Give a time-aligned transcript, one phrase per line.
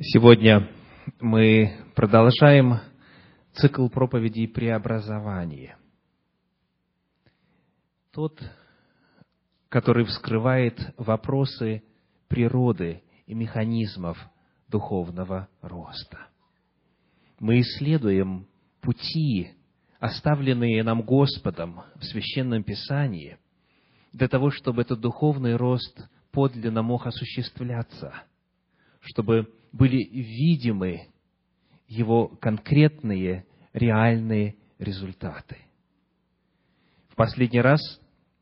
[0.00, 0.70] Сегодня
[1.18, 2.78] мы продолжаем
[3.54, 5.76] цикл проповедей преобразования.
[8.12, 8.40] Тот,
[9.68, 11.82] который вскрывает вопросы
[12.28, 14.16] природы и механизмов
[14.68, 16.28] духовного роста.
[17.40, 18.46] Мы исследуем
[18.80, 19.50] пути,
[19.98, 23.36] оставленные нам Господом в Священном Писании,
[24.12, 28.14] для того, чтобы этот духовный рост подлинно мог осуществляться,
[29.00, 31.08] чтобы были видимы
[31.86, 35.56] его конкретные, реальные результаты.
[37.08, 37.80] В последний раз,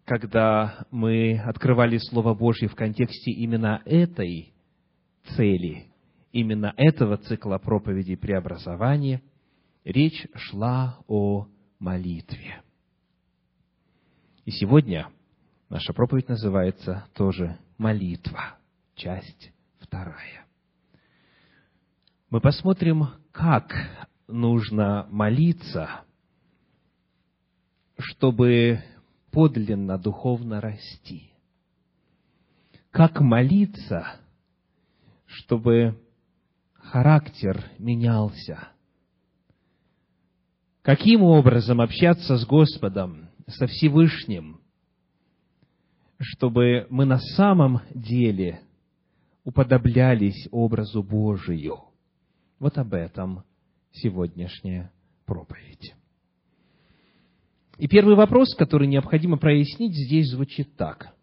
[0.05, 4.53] когда мы открывали Слово Божье в контексте именно этой
[5.37, 5.87] цели,
[6.33, 9.23] именно этого цикла проповедей преобразования,
[9.85, 11.47] речь шла о
[11.79, 12.63] молитве.
[14.45, 15.09] И сегодня
[15.69, 18.59] наша проповедь называется тоже «Молитва»,
[18.95, 20.46] часть вторая
[22.29, 23.73] мы посмотрим, как
[24.27, 25.89] нужно молиться,
[27.99, 28.83] чтобы
[29.31, 31.31] подлинно духовно расти.
[32.91, 34.17] Как молиться,
[35.27, 36.01] чтобы
[36.75, 38.69] характер менялся.
[40.83, 44.61] Каким образом общаться с Господом, со Всевышним,
[46.19, 48.63] чтобы мы на самом деле
[49.45, 51.83] уподоблялись образу Божию–
[52.59, 53.45] вот об этом
[53.93, 54.91] сегодняшняя
[55.25, 55.95] проповедь.
[57.79, 61.15] И первый вопрос, который необходимо прояснить, здесь звучит так.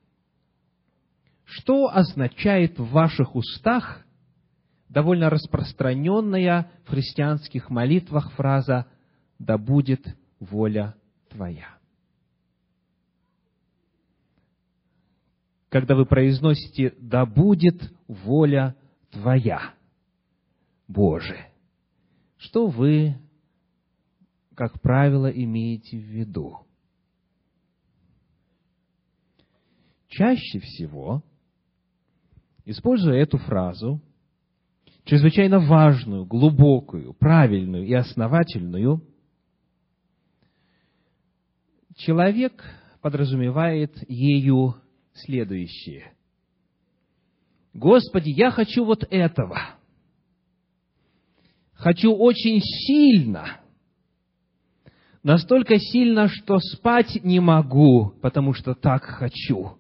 [1.46, 4.06] Что означает в ваших устах
[4.88, 8.86] довольно распространенная в христианских молитвах фраза
[9.40, 10.06] «Да будет
[10.40, 10.96] воля
[11.30, 11.78] Твоя».
[15.70, 18.76] Когда вы произносите «Да будет воля
[19.10, 19.74] Твоя»,
[20.94, 21.40] Божий.
[22.38, 23.16] Что вы,
[24.56, 26.60] как правило, имеете в виду?
[30.08, 31.24] Чаще всего,
[32.66, 34.00] используя эту фразу,
[35.06, 39.02] чрезвычайно важную, глубокую, правильную и основательную,
[41.96, 42.64] человек
[43.02, 44.76] подразумевает ею
[45.14, 46.14] следующее.
[47.74, 49.60] Господи, я хочу вот этого–
[51.84, 53.60] хочу очень сильно,
[55.22, 59.74] настолько сильно, что спать не могу, потому что так хочу.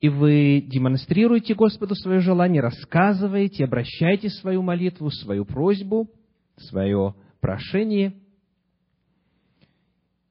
[0.00, 6.08] И вы демонстрируете Господу свое желание, рассказываете, обращаете свою молитву, свою просьбу,
[6.56, 8.14] свое прошение.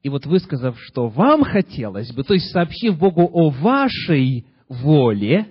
[0.02, 5.48] И вот высказав, что вам хотелось бы, то есть сообщив Богу о вашей воле,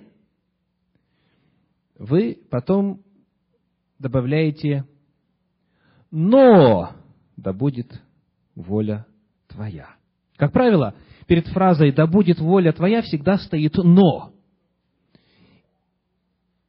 [1.98, 3.05] вы потом
[3.98, 4.84] добавляете
[6.10, 6.90] «но
[7.36, 8.02] да будет
[8.54, 9.06] воля
[9.48, 9.90] твоя».
[10.36, 10.94] Как правило,
[11.26, 14.32] перед фразой «да будет воля твоя» всегда стоит «но».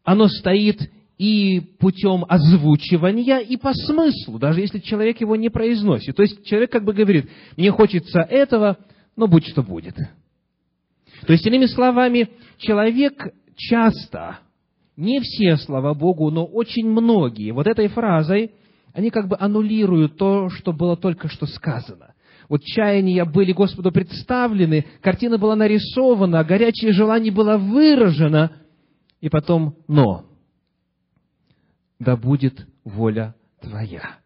[0.04, 6.16] Оно стоит и путем озвучивания, и по смыслу, даже если человек его не произносит.
[6.16, 8.78] То есть человек как бы говорит, мне хочется этого,
[9.16, 9.96] но будь что будет.
[9.96, 14.40] То есть, иными словами, человек часто
[14.98, 18.52] не все, слава Богу, но очень многие вот этой фразой,
[18.94, 22.16] они как бы аннулируют то, что было только что сказано.
[22.50, 28.54] Вот чаяния были Господу представлены, картина была нарисована, горячее желание было выражено,
[29.22, 30.26] и потом «но».
[32.00, 34.18] Да будет воля Твоя.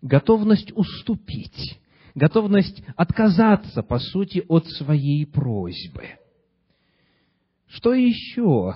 [0.00, 1.78] Готовность уступить,
[2.14, 6.08] готовность отказаться, по сути, от своей просьбы.
[7.68, 8.74] Что еще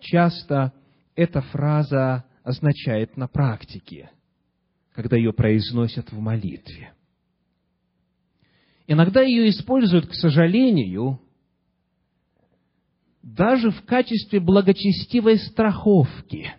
[0.00, 0.72] часто
[1.14, 4.10] эта фраза означает на практике,
[4.94, 6.92] когда ее произносят в молитве.
[8.86, 11.20] Иногда ее используют, к сожалению,
[13.22, 16.54] даже в качестве благочестивой страховки.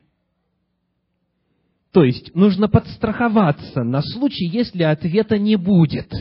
[1.91, 6.11] То есть нужно подстраховаться на случай, если ответа не будет.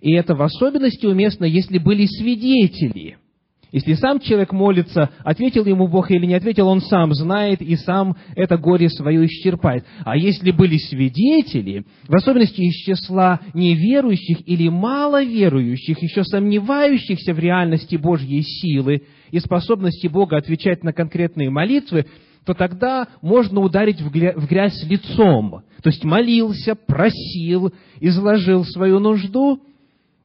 [0.00, 3.18] И это в особенности уместно, если были свидетели–
[3.70, 8.16] если сам человек молится, ответил ему Бог или не ответил, он сам знает и сам
[8.34, 9.84] это горе свое исчерпает.
[10.04, 17.96] А если были свидетели, в особенности из числа неверующих или маловерующих, еще сомневающихся в реальности
[17.96, 22.06] Божьей силы и способности Бога отвечать на конкретные молитвы,
[22.46, 25.62] то тогда можно ударить в грязь лицом.
[25.82, 29.60] То есть молился, просил, изложил свою нужду,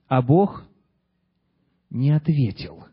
[0.08, 0.64] а Бог
[1.90, 2.86] не ответил–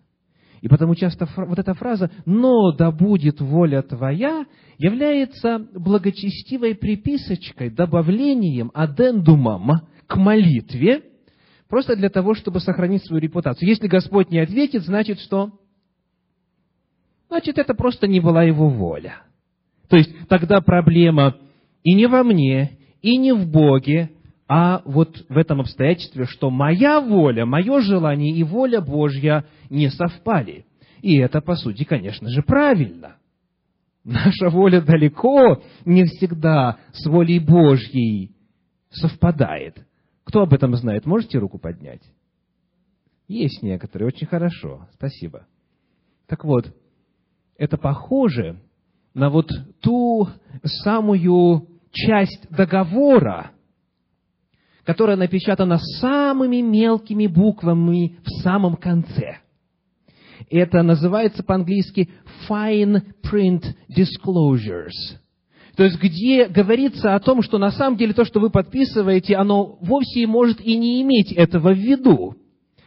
[0.60, 4.44] И потому часто вот эта фраза «но да будет воля твоя»
[4.78, 11.02] является благочестивой приписочкой, добавлением, адендумом к молитве,
[11.68, 13.68] просто для того, чтобы сохранить свою репутацию.
[13.68, 15.52] Если Господь не ответит, значит что?
[17.28, 19.22] Значит, это просто не была Его воля.
[19.88, 21.36] То есть, тогда проблема
[21.84, 24.10] и не во мне, и не в Боге,
[24.52, 30.66] а вот в этом обстоятельстве, что моя воля, мое желание и воля Божья не совпали.
[31.02, 33.14] И это, по сути, конечно же, правильно.
[34.02, 38.32] Наша воля далеко не всегда с волей Божьей
[38.90, 39.86] совпадает.
[40.24, 41.06] Кто об этом знает?
[41.06, 42.02] Можете руку поднять?
[43.28, 45.46] Есть некоторые, очень хорошо, спасибо.
[46.26, 46.74] Так вот,
[47.56, 48.60] это похоже
[49.14, 49.48] на вот
[49.80, 50.28] ту
[50.64, 53.52] самую часть договора,
[54.84, 59.38] которая напечатана самыми мелкими буквами в самом конце.
[60.50, 62.08] Это называется по-английски
[62.48, 63.62] fine print
[63.96, 65.18] disclosures.
[65.76, 69.78] То есть, где говорится о том, что на самом деле то, что вы подписываете, оно
[69.80, 72.34] вовсе может и не иметь этого в виду.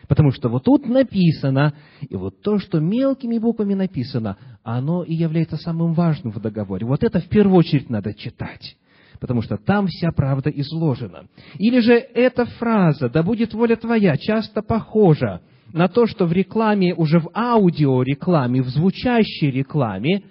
[0.07, 5.56] Потому что вот тут написано, и вот то, что мелкими буквами написано, оно и является
[5.56, 6.86] самым важным в договоре.
[6.86, 8.75] Вот это в первую очередь надо читать
[9.24, 11.28] потому что там вся правда изложена.
[11.58, 15.40] Или же эта фраза «да будет воля твоя» часто похожа
[15.72, 20.24] на то, что в рекламе, уже в аудиорекламе, в звучащей рекламе,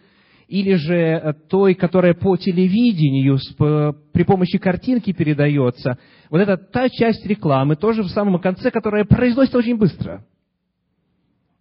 [0.47, 3.39] или же э, той, которая по телевидению
[4.13, 5.97] при помощи картинки передается,
[6.29, 10.23] вот это та часть рекламы, тоже в самом конце, которая произносится очень быстро.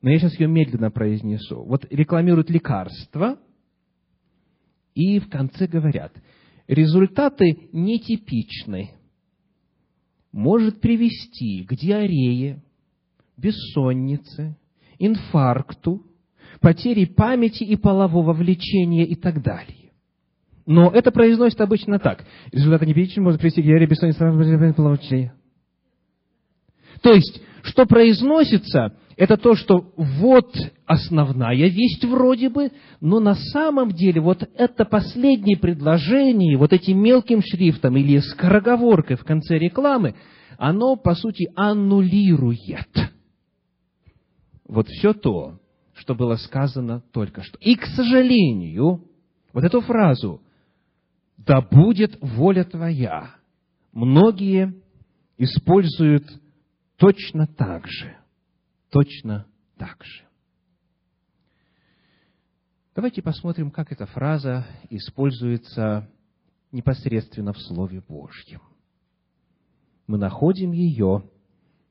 [0.01, 1.63] Но я сейчас ее медленно произнесу.
[1.63, 3.38] Вот рекламируют лекарства,
[4.95, 6.12] и в конце говорят–
[6.71, 8.91] результаты нетипичны.
[10.31, 12.63] Может привести к диарее,
[13.35, 14.56] бессоннице,
[14.97, 16.06] инфаркту,
[16.62, 19.91] потере памяти и полового влечения и так далее.
[20.65, 22.25] Но это произносится обычно так.
[22.53, 25.33] Результаты нетипичны может привести к диарее, бессоннице, полового влечения.
[27.01, 30.55] То есть, что произносится, это то, что вот
[30.85, 37.41] основная весть вроде бы, но на самом деле вот это последнее предложение, вот этим мелким
[37.41, 40.15] шрифтом или скороговоркой в конце рекламы,
[40.57, 43.11] оно, по сути, аннулирует
[44.67, 45.59] вот все то,
[45.93, 47.57] что было сказано только что.
[47.59, 49.03] И, к сожалению,
[49.53, 50.41] вот эту фразу
[51.37, 53.35] «Да будет воля твоя»
[53.91, 54.73] многие
[55.37, 56.25] используют
[56.97, 58.15] точно так же–
[58.91, 59.47] точно
[59.77, 60.23] так же.
[62.93, 66.09] Давайте посмотрим, как эта фраза используется
[66.71, 68.61] непосредственно в Слове Божьем.
[70.07, 71.23] Мы находим ее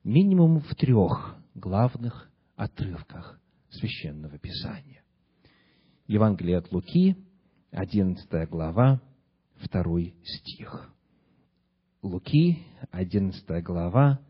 [0.04, 5.02] минимум в трех главных отрывках Священного Писания.
[6.06, 7.16] Евангелие от Луки,
[7.70, 9.00] 11 глава,
[9.72, 10.92] 2 стих.
[12.02, 14.20] Луки, 11 глава,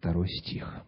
[0.00, 0.84] 2 стих.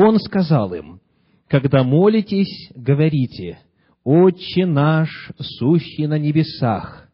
[0.00, 1.00] Он сказал им,
[1.48, 3.58] когда молитесь, говорите,
[4.04, 5.08] «Отче наш,
[5.40, 7.08] сущий на небесах,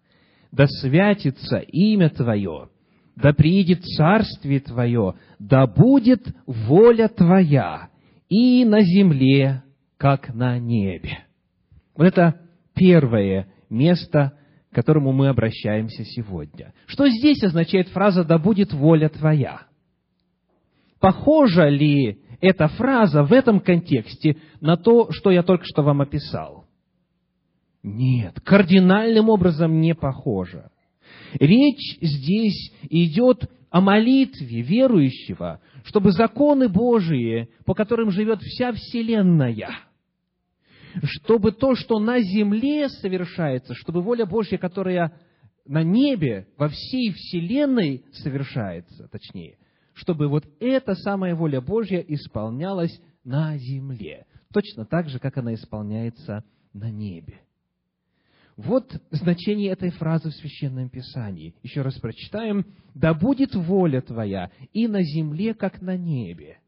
[0.52, 2.68] да святится имя Твое,
[3.16, 7.88] да приедет царствие Твое, да будет воля Твоя
[8.28, 9.62] и на земле,
[9.96, 11.20] как на небе».
[11.96, 12.38] Вот это
[12.74, 14.34] первое место,
[14.70, 16.74] к которому мы обращаемся сегодня.
[16.84, 19.62] Что здесь означает фраза «да будет воля Твоя»?
[21.00, 26.66] Похожа ли эта фраза в этом контексте на то, что я только что вам описал?
[27.82, 30.70] Нет, кардинальным образом не похожа.
[31.34, 39.68] Речь здесь идет о молитве верующего, чтобы законы Божии, по которым живет вся Вселенная,
[41.02, 45.12] чтобы то, что на земле совершается, чтобы воля Божья, которая
[45.66, 49.56] на небе, во всей Вселенной совершается, точнее,
[49.94, 56.44] чтобы вот эта самая воля Божья исполнялась на земле, точно так же, как она исполняется
[56.72, 57.40] на небе.
[58.56, 61.54] Вот значение этой фразы в Священном Писании.
[61.62, 62.64] Еще раз прочитаем.
[62.94, 66.58] «Да будет воля твоя и на земле, как на небе».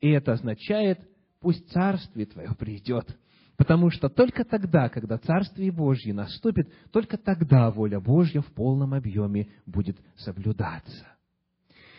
[0.00, 1.00] И это означает,
[1.40, 3.18] пусть Царствие Твое придет.
[3.56, 9.48] Потому что только тогда, когда Царствие Божье наступит, только тогда воля Божья в полном объеме
[9.64, 11.15] будет соблюдаться.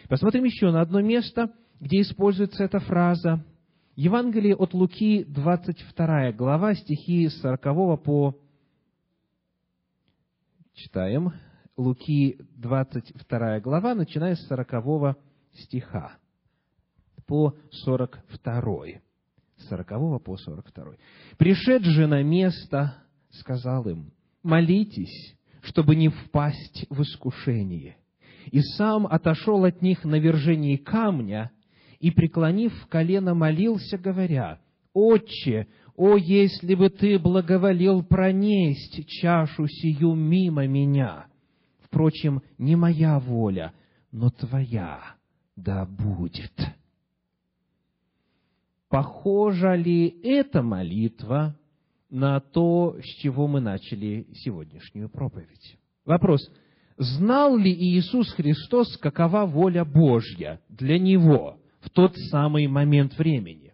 [0.08, 3.44] Посмотрим еще на одно место, где используется эта фраза.
[3.96, 8.40] Евангелие от Луки, 22 глава, стихи с 40 по...
[10.74, 11.34] Читаем.
[11.76, 15.18] Луки, 22 глава, начиная с 40
[15.54, 16.18] стиха
[17.26, 18.86] по 42.
[19.58, 20.94] с 40 по 42.
[21.38, 22.96] «Пришед же на место,
[23.32, 27.98] сказал им, молитесь, чтобы не впасть в искушение.
[28.51, 31.51] И сам отошел от них на вержении камня,
[32.00, 34.60] и, преклонив колено, молился, говоря,
[34.94, 41.25] «Отче, о, если бы Ты благоволил пронесть чашу сию мимо меня!
[41.80, 43.74] Впрочем, не моя воля,
[44.12, 45.00] но Твоя
[45.56, 46.54] да будет».
[48.89, 51.58] Похожа ли эта молитва
[52.10, 55.77] на то, с чего мы начали сегодняшнюю проповедь?
[56.06, 56.39] Вопрос.
[56.98, 63.74] Знал ли Иисус Христос, какова воля Божья для Него в тот самый момент времени?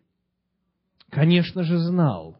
[1.10, 2.38] Конечно же, знал.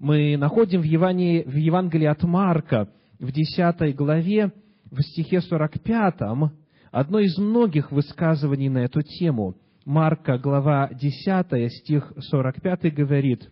[0.00, 2.88] Мы находим в Евангелии, в Евангелии от Марка
[3.20, 4.52] в 10 главе,
[4.90, 6.14] в стихе 45,
[6.90, 9.56] одно из многих высказываний на эту тему.
[9.84, 13.50] Марка, глава 10, стих 45 говорит,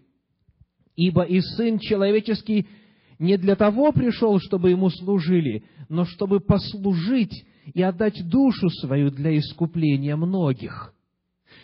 [0.97, 2.67] «Ибо и Сын Человеческий
[3.19, 7.45] не для того пришел, чтобы Ему служили, но чтобы послужить
[7.75, 10.93] и отдать душу свою для искупления многих».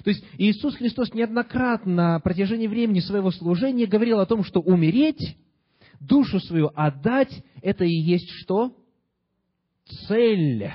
[0.04, 5.36] То есть Иисус Христос неоднократно на протяжении времени своего служения говорил о том, что умереть,
[6.00, 8.74] душу свою отдать, это и есть что?
[10.08, 10.72] Цель.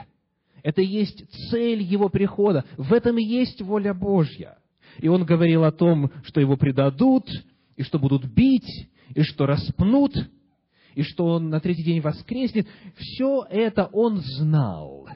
[0.63, 2.65] Это и есть цель Его прихода.
[2.77, 4.57] В этом и есть воля Божья.
[4.99, 7.27] И Он говорил о том, что Его предадут,
[7.75, 10.13] и что будут бить, и что распнут,
[10.97, 12.67] и что Он на третий день воскреснет.
[12.95, 15.07] Все это Он знал.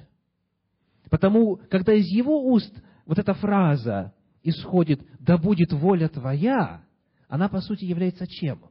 [1.09, 2.71] Потому, когда из Его уст
[3.07, 6.85] вот эта фраза исходит «да будет воля твоя»,
[7.27, 8.63] она, по сути, является чем?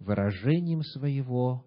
[0.00, 1.64] Выражением своего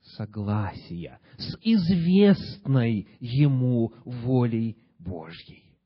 [0.00, 5.76] согласия с известной ему волей Божьей.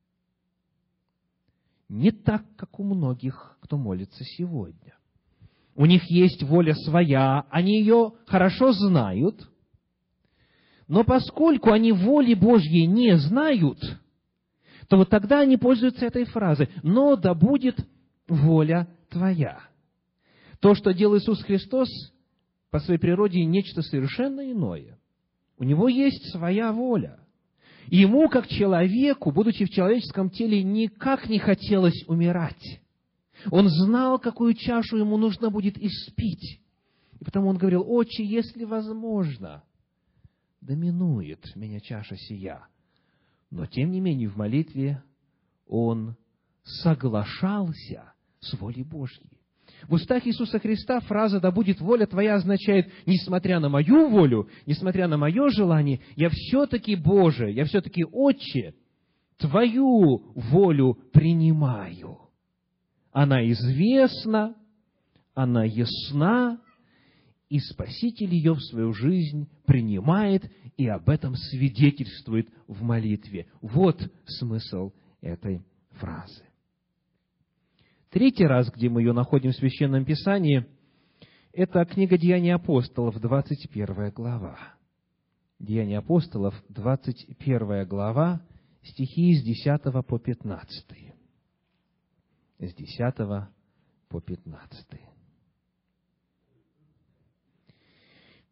[1.89, 4.95] Не так, как у многих, кто молится сегодня.
[5.77, 9.49] У них есть воля своя, они ее хорошо знают–
[10.89, 13.79] но поскольку они воли Божьей не знают,
[14.89, 17.79] то вот тогда они пользуются этой фразой «но да будет
[18.29, 19.61] воля твоя».
[20.61, 21.89] То, что делал Иисус Христос,
[22.71, 24.99] по своей природе нечто совершенно иное.
[25.59, 27.21] У Него есть своя воля.
[27.87, 32.81] Ему, как человеку, будучи в человеческом теле, никак не хотелось умирать.
[33.51, 36.61] Он знал, какую чашу ему нужно будет испить.
[37.21, 39.63] И потому он говорил, «Отче, если возможно,
[40.61, 42.67] доминует меня чаша сия.
[43.51, 45.03] Но, тем не менее, в молитве
[45.67, 46.17] он
[46.63, 49.39] соглашался с волей Божьей.
[49.89, 55.09] В устах Иисуса Христа фраза «да будет воля твоя» означает, несмотря на мою волю, несмотря
[55.09, 58.75] на мое желание, я все-таки Божий, я все-таки Отче,
[59.37, 62.24] твою волю принимаю.
[63.15, 64.57] Она известна,
[65.35, 66.61] она ясна,
[67.49, 73.47] и Спаситель ее в свою жизнь принимает и об этом свидетельствует в молитве.
[73.61, 74.91] Вот смысл
[75.21, 76.43] этой фразы.
[78.11, 80.67] Третий раз, где мы ее находим в Священном Писании,
[81.53, 84.59] это книга Деяний апостолов, 21 глава.
[85.61, 88.43] Деяния апостолов, 21 глава,
[88.83, 91.14] стихи с 10 по 15.
[92.67, 93.15] С 10
[94.09, 94.87] по 15.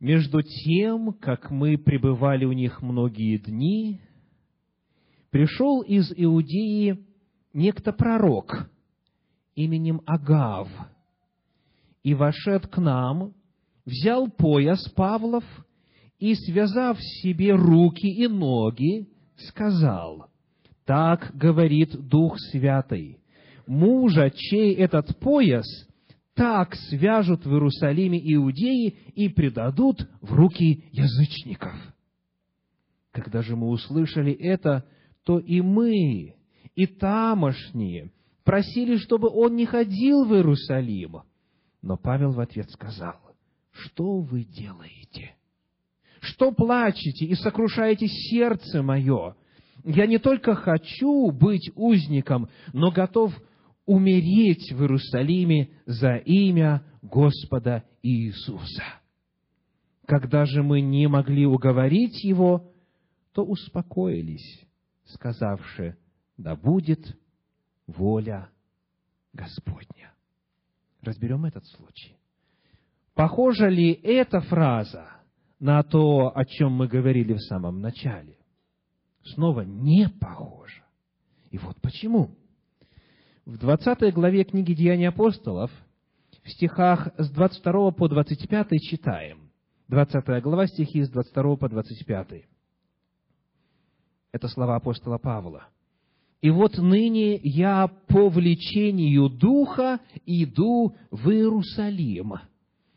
[0.00, 4.02] Между тем, как мы пребывали у них многие дни,
[5.30, 7.06] пришел из Иудеи
[7.54, 8.70] некто пророк
[9.54, 10.68] именем Агав,
[12.02, 13.32] и, вошед к нам,
[13.86, 15.44] взял пояс Павлов
[16.18, 20.28] и, связав себе руки и ноги, сказал,
[20.84, 23.21] «Так говорит Дух Святый,
[23.72, 25.66] мужа, чей этот пояс–
[26.34, 31.74] так свяжут в Иерусалиме иудеи и предадут в руки язычников.
[33.10, 34.84] Когда же мы услышали это,
[35.24, 36.34] то и мы,
[36.74, 38.12] и тамошние
[38.44, 41.22] просили, чтобы он не ходил в Иерусалим.
[41.82, 43.16] Но Павел в ответ сказал,
[43.70, 45.34] что вы делаете?
[46.20, 49.36] Что плачете и сокрушаете сердце мое?
[49.84, 53.34] Я не только хочу быть узником, но готов
[53.86, 58.84] умереть в Иерусалиме за имя Господа Иисуса.
[60.06, 62.72] Когда же мы не могли уговорить его,
[63.32, 64.66] то успокоились,
[65.04, 65.96] сказавши,
[66.36, 67.16] да будет
[67.86, 68.50] воля
[69.32, 70.12] Господня.
[71.00, 72.16] Разберем этот случай.
[73.14, 75.08] Похожа ли эта фраза
[75.58, 78.38] на то, о чем мы говорили в самом начале?
[79.24, 80.84] Снова не похожа.
[81.50, 82.36] И вот почему.
[83.44, 85.72] В 20 главе книги «Деяния апостолов»
[86.44, 89.50] в стихах с 22 по 25 читаем.
[89.88, 92.44] 20 глава, стихи с 22 по 25.
[94.30, 95.64] Это слова апостола Павла.
[96.40, 102.34] «И вот ныне я по влечению Духа иду в Иерусалим,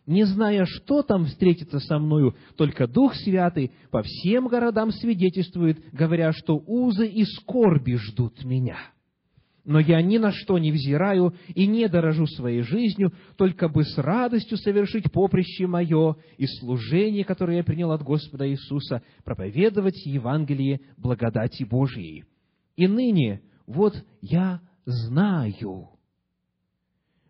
[0.06, 6.32] не зная, что там встретится со мною, только Дух Святый по всем городам свидетельствует, говоря,
[6.34, 8.78] что узы и скорби ждут меня.
[9.66, 13.98] Но я ни на что не взираю и не дорожу своей жизнью, только бы с
[13.98, 21.64] радостью совершить поприще мое и служение, которое я принял от Господа Иисуса, проповедовать Евангелие благодати
[21.64, 22.26] Божией.
[22.76, 25.90] И ныне вот я знаю,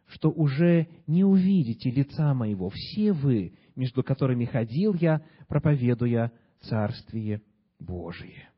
[0.08, 7.42] что уже не увидите лица моего, все вы, между которыми ходил я, проповедуя Царствие
[7.80, 8.50] Божие.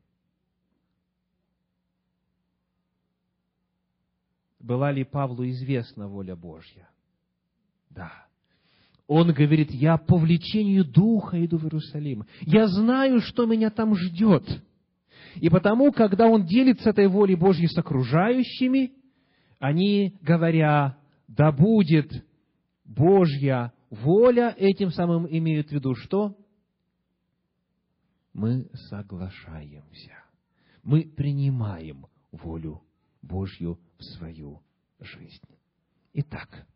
[4.60, 6.88] Была ли Павлу известна воля Божья?
[7.90, 8.12] Да.
[9.06, 12.26] Он говорит, я по влечению Духа иду в Иерусалим.
[12.40, 14.44] Я знаю, что меня там ждет.
[15.36, 18.92] И потому, когда он делится этой волей Божьей с окружающими,
[19.58, 22.24] они, говоря, да будет
[22.84, 26.36] Божья воля, этим самым имеют в виду что?
[28.34, 30.12] Мы соглашаемся.
[30.82, 32.82] Мы принимаем волю
[33.22, 34.60] Божью в свою
[35.00, 35.42] жизнь.
[36.14, 36.66] Итак,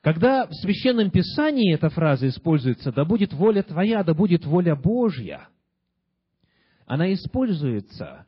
[0.00, 5.48] когда в Священном Писании эта фраза используется «да будет воля твоя, да будет воля Божья»,
[6.86, 8.26] она используется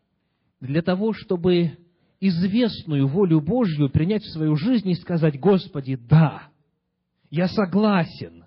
[0.60, 1.76] для того, чтобы
[2.20, 6.48] известную волю Божью принять в свою жизнь и сказать, Господи, да,
[7.30, 8.44] я согласен.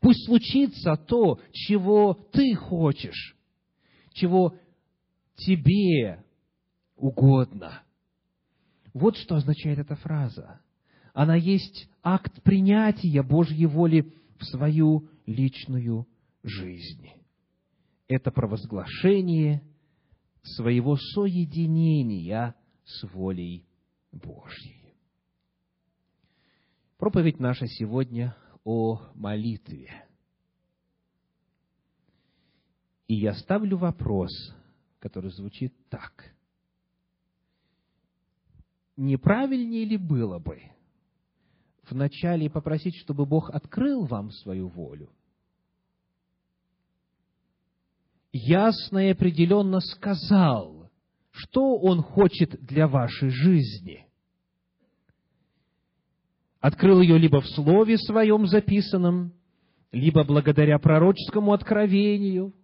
[0.00, 3.36] Пусть случится то, чего Ты хочешь,
[4.12, 4.54] чего
[5.36, 6.24] Тебе
[6.96, 7.82] угодно.
[8.92, 10.60] Вот что означает эта фраза.
[11.14, 16.06] Она есть акт принятия Божьей воли в свою личную
[16.42, 17.10] жизнь.
[18.08, 19.62] Это провозглашение
[20.42, 23.66] своего соединения с волей
[24.10, 24.94] Божьей.
[26.98, 30.06] Проповедь наша сегодня о молитве.
[33.08, 34.30] И я ставлю вопрос,
[34.98, 36.34] который звучит так.
[39.02, 40.62] Неправильнее ли было бы
[41.90, 45.10] вначале попросить, чтобы Бог открыл вам свою волю?
[48.32, 50.88] Ясно и определенно сказал,
[51.32, 54.06] что Он хочет для вашей жизни.
[56.60, 59.32] Открыл ее либо в Слове Своем записанном,
[59.90, 62.54] либо благодаря пророческому откровению,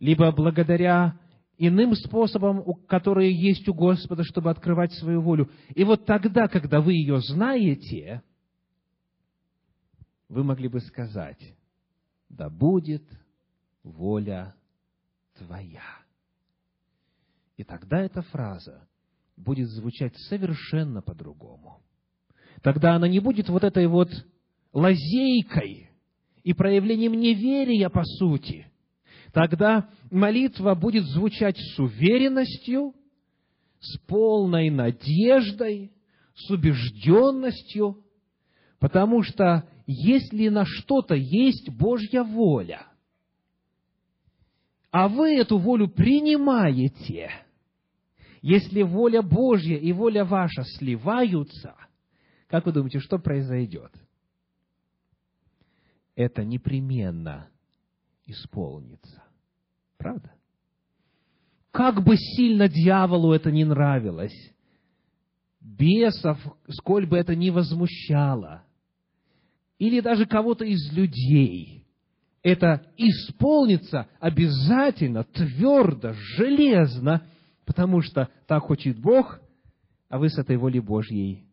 [0.00, 1.20] либо благодаря
[1.58, 5.50] иным способам, которые есть у Господа, чтобы открывать свою волю.
[5.74, 8.22] И вот тогда, когда вы ее знаете,
[10.28, 11.54] вы могли бы сказать,
[12.28, 13.04] да будет
[13.82, 14.54] воля
[15.38, 15.82] Твоя.
[17.56, 18.88] И тогда эта фраза
[19.36, 21.82] будет звучать совершенно по-другому.
[22.62, 24.08] Тогда она не будет вот этой вот
[24.72, 25.90] лазейкой
[26.42, 28.66] и проявлением неверия по сути.
[29.34, 32.94] Тогда молитва будет звучать с уверенностью,
[33.80, 35.92] с полной надеждой,
[36.36, 38.04] с убежденностью,
[38.78, 42.86] потому что если на что-то есть Божья воля,
[44.92, 47.30] а вы эту волю принимаете–
[48.46, 51.74] если воля Божья и воля ваша сливаются,
[52.46, 53.90] как вы думаете, что произойдет?
[56.14, 57.48] Это непременно
[58.26, 59.23] исполнится.
[60.04, 60.34] Правда?
[61.70, 64.36] Как бы сильно дьяволу это не нравилось,
[65.62, 66.38] бесов,
[66.68, 68.64] сколь бы это ни возмущало,
[69.78, 71.86] или даже кого-то из людей,
[72.42, 77.26] это исполнится обязательно, твердо, железно,
[77.64, 79.40] потому что так хочет Бог,
[80.10, 81.46] а вы с этой волей Божьей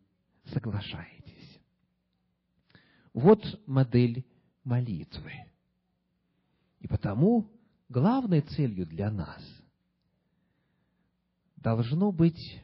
[0.52, 1.58] соглашаетесь.
[3.14, 4.26] Вот модель
[4.62, 5.32] молитвы.
[6.80, 7.48] И потому
[7.92, 9.40] главной целью для нас
[11.56, 12.60] должно быть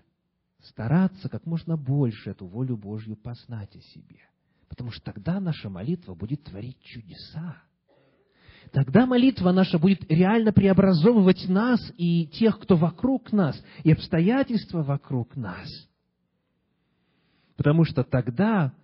[0.60, 4.20] стараться как можно больше эту волю Божью познать о себе.
[4.68, 7.62] Потому что тогда наша молитва будет творить чудеса.
[8.72, 15.36] Тогда молитва наша будет реально преобразовывать нас и тех, кто вокруг нас, и обстоятельства вокруг
[15.36, 15.68] нас.
[17.56, 18.74] Потому что тогда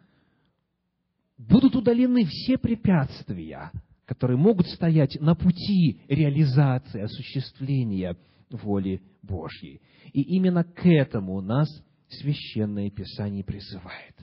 [1.37, 3.71] будут удалены все препятствия,
[4.07, 8.17] которые могут стоять на пути реализации, осуществления
[8.51, 9.81] воли Божьей.
[10.13, 11.69] И именно к этому нас
[12.09, 14.15] Священное Писание призывает.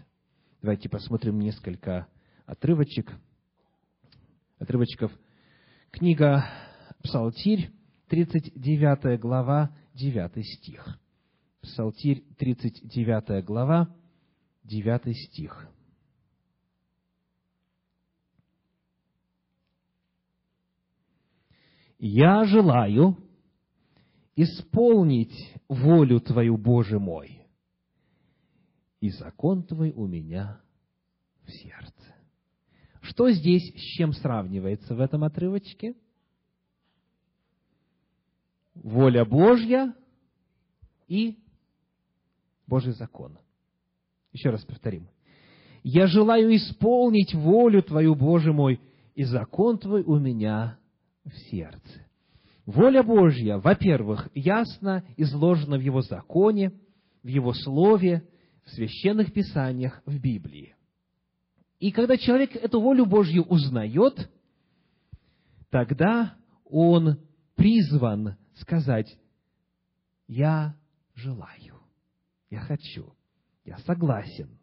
[0.61, 2.07] Давайте посмотрим несколько
[2.45, 3.11] отрывочек,
[4.59, 5.11] отрывочков.
[5.89, 6.45] Книга
[7.03, 7.71] Псалтирь,
[8.07, 10.99] 39 глава, 9 стих.
[11.61, 13.93] Псалтирь, 39 глава,
[14.63, 15.67] 9 стих.
[22.03, 23.15] «Я желаю
[24.35, 27.45] исполнить волю Твою, Боже мой,
[28.99, 30.59] и закон Твой у меня
[31.43, 32.15] в сердце».
[33.01, 35.95] Что здесь с чем сравнивается в этом отрывочке?
[38.73, 39.93] Воля Божья
[41.07, 41.37] и
[42.65, 43.37] Божий закон.
[44.33, 45.07] Еще раз повторим.
[45.83, 48.81] «Я желаю исполнить волю Твою, Боже мой,
[49.13, 50.79] и закон Твой у меня
[51.23, 52.05] в сердце».
[52.65, 56.71] Воля Божья, во-первых, ясно изложена в Его законе,
[57.23, 58.27] в Его Слове,
[58.63, 60.75] в священных писаниях, в Библии.
[61.79, 64.29] И когда человек эту волю Божью узнает,
[65.71, 67.17] тогда он
[67.55, 69.17] призван сказать,
[70.27, 70.75] я
[71.15, 71.81] желаю,
[72.51, 73.13] я хочу,
[73.65, 74.59] я согласен,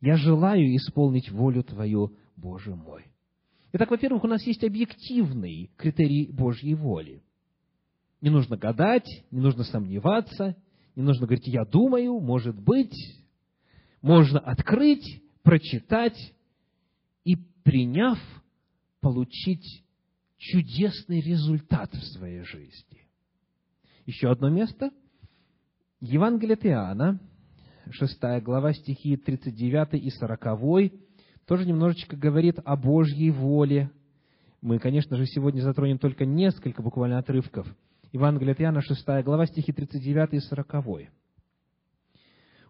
[0.00, 3.04] я желаю исполнить волю Твою, Боже мой.
[3.78, 7.22] Итак, во-первых, у нас есть объективный критерий Божьей воли.
[8.22, 10.56] Не нужно гадать, не нужно сомневаться,
[10.94, 12.96] не нужно говорить, я думаю, может быть.
[14.00, 16.16] Можно открыть, прочитать
[17.24, 18.18] и, приняв,
[19.02, 19.84] получить
[20.38, 23.06] чудесный результат в своей жизни.
[24.06, 24.90] Еще одно место.
[26.00, 27.20] Евангелие Иоанна,
[27.90, 31.05] 6 глава, стихи 39 и 40,
[31.46, 33.90] тоже немножечко говорит о Божьей воле.
[34.60, 37.66] Мы, конечно же, сегодня затронем только несколько буквально отрывков.
[38.12, 41.10] Евангелие от Иоанна, 6 глава, стихи 39 и 40.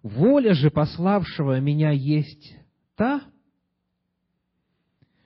[0.02, 2.56] «Воля же пославшего меня есть
[2.96, 3.22] та,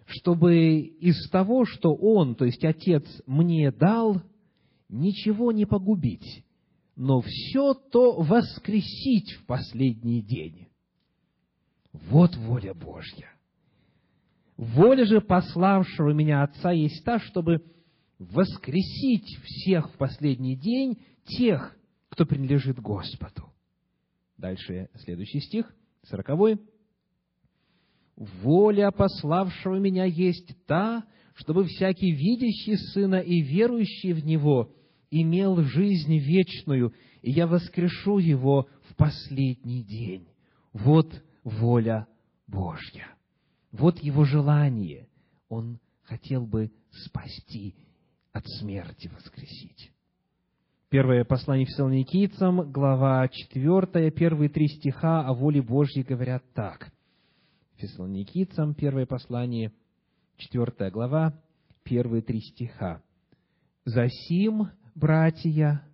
[0.07, 4.23] чтобы из того, что Он, то есть Отец, мне дал,
[4.89, 6.45] ничего не погубить,
[6.97, 10.69] но все то воскресить в последний день.
[11.93, 13.31] Вот воля Божья.
[14.61, 17.65] Воля же пославшего меня Отца есть та, чтобы
[18.19, 21.75] воскресить всех в последний день, тех,
[22.11, 23.55] кто принадлежит Господу.
[24.37, 26.61] Дальше следующий стих, сороковой.
[28.17, 31.05] «Воля пославшего меня есть та,
[31.37, 34.75] чтобы всякий видящий Сына и верующий в Него
[35.11, 36.93] имел жизнь вечную,
[37.23, 40.29] и я воскрешу его в последний день.
[40.75, 41.11] Вот
[41.45, 42.07] воля
[42.47, 43.07] Божья.
[43.73, 45.09] Вот его желание.
[45.49, 47.75] Он хотел бы спасти,
[48.33, 49.91] от смерти воскресить.
[50.89, 56.93] Первое послание Фессалоникийцам, глава 4, первые три стиха о воле Божьей говорят так.
[57.77, 59.73] Фессалоникийцам, первое послание,
[60.37, 61.35] 4 глава,
[61.85, 63.03] первые три стиха.
[63.85, 65.85] «Засим, братья,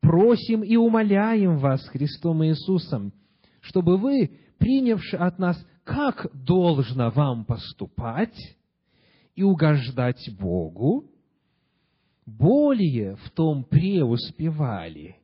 [0.00, 3.12] просим и умоляем вас Христом Иисусом,
[3.60, 8.58] чтобы вы, принявши от нас, как должно вам поступать
[9.34, 11.10] и угождать Богу,
[12.26, 15.16] более в том преуспевали,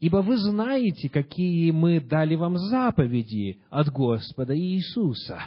[0.00, 5.40] ибо вы знаете, какие мы дали вам заповеди от Господа Иисуса.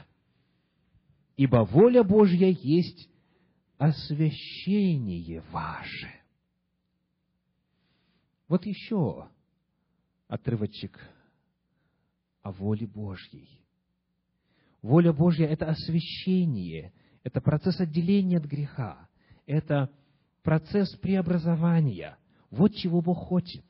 [1.35, 3.09] Ибо воля Божья есть
[3.77, 6.11] освящение ваше.
[8.47, 9.27] Вот еще
[10.29, 10.97] отрывочек
[12.41, 13.60] о воле Божьей.
[14.81, 19.07] Воля Божья– это освящение, это процесс отделения от греха,
[19.45, 19.91] это
[20.43, 22.17] процесс преобразования.
[22.49, 23.63] Вот чего Бог хочет.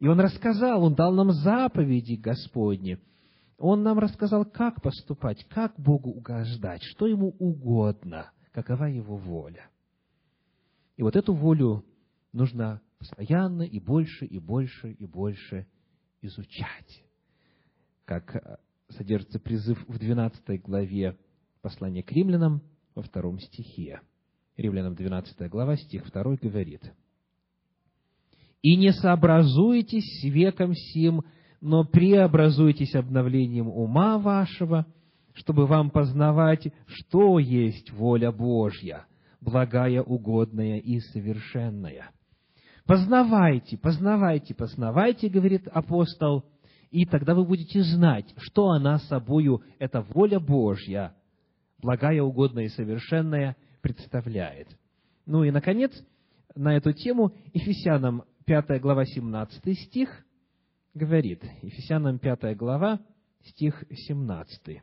[0.00, 2.98] И Он рассказал, Он дал нам заповеди Господни.
[3.58, 9.68] Он нам рассказал, как поступать, как Богу угождать, что Ему угодно, какова Его воля.
[10.96, 11.84] И вот эту волю
[12.32, 15.66] нужно постоянно и больше, и больше, и больше
[16.22, 17.04] изучать.
[18.04, 18.56] Как э,
[18.88, 21.16] содержится призыв в 12 главе
[21.62, 22.62] послания к римлянам
[22.94, 24.00] во втором стихе.
[24.56, 26.92] Римлянам 12 глава, стих 2 говорит.
[28.62, 31.22] «И не сообразуйтесь веком сим,
[31.60, 34.86] но преобразуйтесь обновлением ума вашего,
[35.32, 39.06] чтобы вам познавать, что есть воля Божья,
[39.40, 42.10] благая, угодная и совершенная».
[42.86, 46.44] Познавайте, познавайте, познавайте, говорит апостол,
[46.94, 51.12] и тогда вы будете знать, что она собою, эта воля Божья,
[51.78, 54.68] благая, угодная и совершенная, представляет.
[55.26, 55.90] Ну и, наконец,
[56.54, 60.24] на эту тему Ефесянам 5 глава 17 стих,
[60.94, 63.00] говорит, Ефесянам 5 глава,
[63.42, 64.80] стих 17.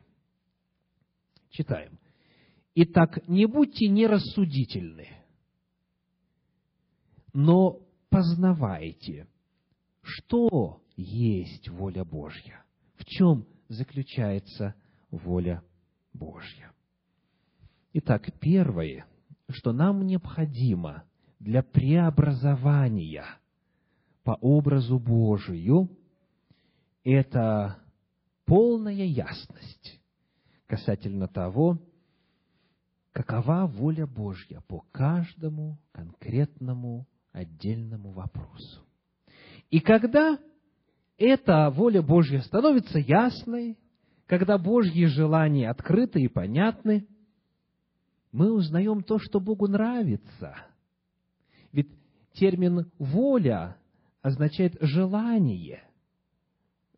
[1.51, 1.97] Читаем.
[2.75, 5.07] «Итак, не будьте нерассудительны,
[7.31, 9.27] но познавайте,
[10.01, 12.63] что есть воля Божья,
[12.95, 14.75] в чем заключается
[15.09, 15.63] воля
[16.13, 16.71] Божья.
[17.93, 19.05] Итак, первое,
[19.49, 21.03] что нам необходимо
[21.39, 23.25] для преобразования
[24.23, 25.89] по образу Божию,
[27.03, 27.79] это
[28.45, 29.99] полная ясность
[30.67, 31.79] касательно того,
[33.11, 38.81] какова воля Божья по каждому конкретному отдельному вопросу.
[39.71, 40.37] И когда
[41.17, 43.79] эта воля Божья становится ясной,
[44.27, 47.07] когда Божьи желания открыты и понятны,
[48.33, 50.55] мы узнаем то, что Богу нравится.
[51.71, 51.89] Ведь
[52.33, 53.77] термин «воля»
[54.21, 55.83] означает желание,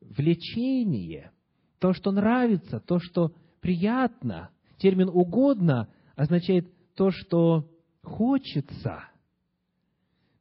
[0.01, 1.31] влечение,
[1.79, 4.49] то, что нравится, то, что приятно.
[4.77, 7.69] Термин «угодно» означает то, что
[8.01, 9.03] хочется.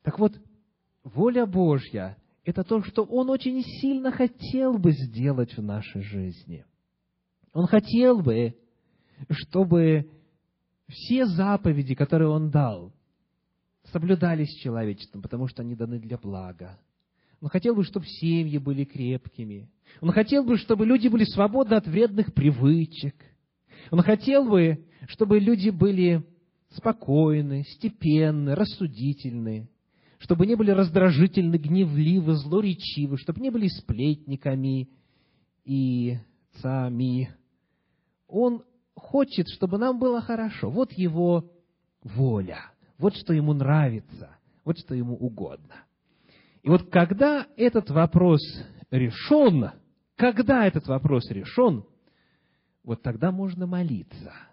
[0.02, 0.32] Так вот,
[1.04, 6.64] воля Божья– это то, что Он очень сильно хотел бы сделать в нашей жизни.
[7.52, 8.56] Он хотел бы,
[9.30, 10.10] чтобы
[10.88, 12.92] все заповеди, которые Он дал,
[13.92, 16.78] соблюдались человечеством, потому что они даны для блага.
[17.40, 19.68] Он хотел бы, чтобы семьи были крепкими.
[20.00, 23.14] Он хотел бы, чтобы люди были свободны от вредных привычек.
[23.90, 26.24] Он хотел бы, чтобы люди были
[26.70, 29.68] спокойны, степенны, рассудительны,
[30.22, 34.88] чтобы не были раздражительны, гневливы, злоречивы, чтобы не были сплетниками
[35.64, 36.18] и
[36.60, 37.34] цами.
[38.28, 38.62] Он
[38.94, 40.70] хочет, чтобы нам было хорошо.
[40.70, 41.50] Вот его
[42.04, 42.70] воля.
[42.98, 44.36] Вот что ему нравится.
[44.64, 45.74] Вот что ему угодно.
[46.62, 48.42] И вот когда этот вопрос
[48.92, 49.72] решен,
[50.14, 51.84] когда этот вопрос решен,
[52.84, 54.32] вот тогда можно молиться–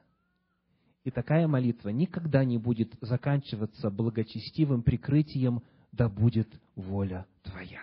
[1.09, 7.81] и такая молитва никогда не будет заканчиваться благочестивым прикрытием «Да будет воля Твоя».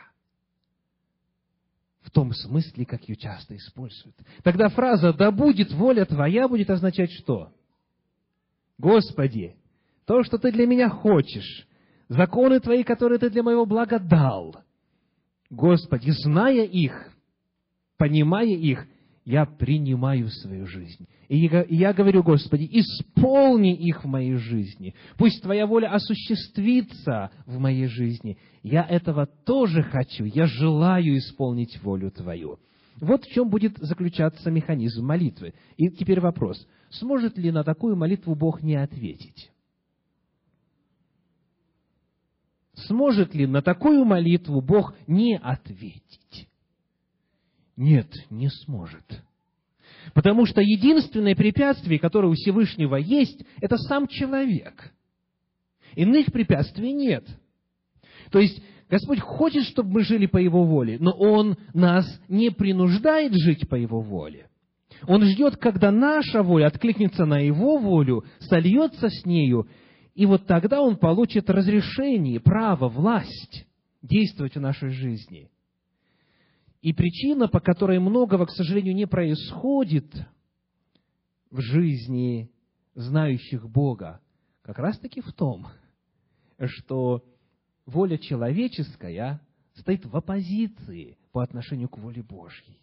[2.02, 4.16] В том смысле, как ее часто используют.
[4.44, 7.52] Тогда фраза «Да будет воля Твоя» будет означать что?
[8.78, 9.56] Господи,
[10.04, 11.66] то, что Ты для меня хочешь,
[12.08, 14.54] законы Твои, которые Ты для моего блага дал,
[15.50, 17.12] Господи, зная их,
[17.96, 18.86] понимая их,
[19.26, 21.08] я принимаю свою жизнь.
[21.28, 24.94] И я говорю, Господи, исполни их в моей жизни.
[25.18, 28.38] Пусть Твоя воля осуществится в моей жизни.
[28.62, 30.24] Я этого тоже хочу.
[30.24, 32.60] Я желаю исполнить волю Твою.
[33.00, 35.54] Вот в чем будет заключаться механизм молитвы.
[35.76, 36.64] И теперь вопрос.
[36.90, 39.50] Сможет ли на такую молитву Бог не ответить?
[42.74, 46.48] Сможет ли на такую молитву Бог не ответить?
[47.76, 49.04] Нет, не сможет.
[50.14, 54.92] Потому что единственное препятствие, которое у Всевышнего есть, это сам человек.
[55.94, 57.24] Иных препятствий нет.
[58.30, 63.32] То есть, Господь хочет, чтобы мы жили по Его воле, но Он нас не принуждает
[63.34, 64.48] жить по Его воле.
[65.06, 69.68] Он ждет, когда наша воля откликнется на Его волю, сольется с нею,
[70.14, 73.66] и вот тогда Он получит разрешение, право, власть
[74.02, 75.50] действовать в нашей жизни–
[76.82, 80.12] и причина, по которой многого, к сожалению, не происходит
[81.50, 82.50] в жизни
[82.94, 84.20] знающих Бога,
[84.62, 85.66] как раз-таки в том,
[86.64, 87.24] что
[87.84, 89.40] воля человеческая
[89.74, 92.80] стоит в оппозиции по отношению к воле Божьей.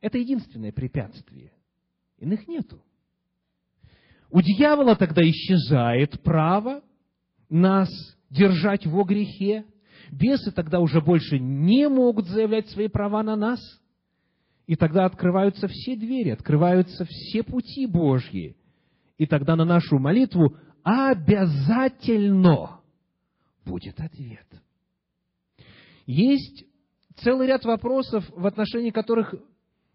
[0.00, 1.52] Это единственное препятствие.
[2.18, 2.82] Иных нету.
[4.30, 6.82] У дьявола тогда исчезает право
[7.48, 7.88] нас
[8.30, 9.64] держать во грехе,
[10.10, 13.60] бесы тогда уже больше не могут заявлять свои права на нас,
[14.66, 18.56] и тогда открываются все двери, открываются все пути Божьи,
[19.18, 22.80] и тогда на нашу молитву обязательно
[23.64, 24.46] будет ответ.
[26.06, 26.64] Есть
[27.16, 29.34] целый ряд вопросов, в отношении которых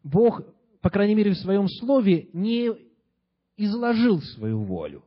[0.03, 0.41] Бог,
[0.81, 2.71] по крайней мере, в своем слове не
[3.57, 5.03] изложил свою волю.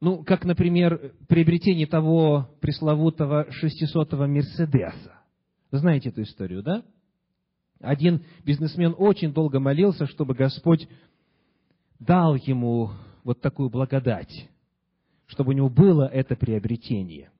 [0.00, 5.18] Ну, как, например, приобретение того пресловутого 600-го Мерседеса.
[5.72, 6.84] знаете эту историю, да?
[7.80, 10.88] Один бизнесмен очень долго молился, чтобы Господь
[11.98, 12.90] дал ему
[13.24, 14.48] вот такую благодать,
[15.26, 17.30] чтобы у него было это приобретение.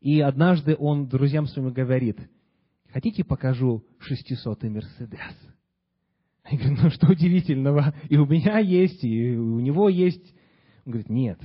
[0.00, 2.18] И однажды он друзьям своим говорит,
[2.92, 5.36] хотите покажу 600-й Мерседес?
[6.50, 10.34] Я говорю, ну что удивительного, и у меня есть, и у него есть.
[10.86, 11.38] Он говорит, нет,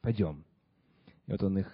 [0.00, 0.44] пойдем.
[1.26, 1.72] И вот он их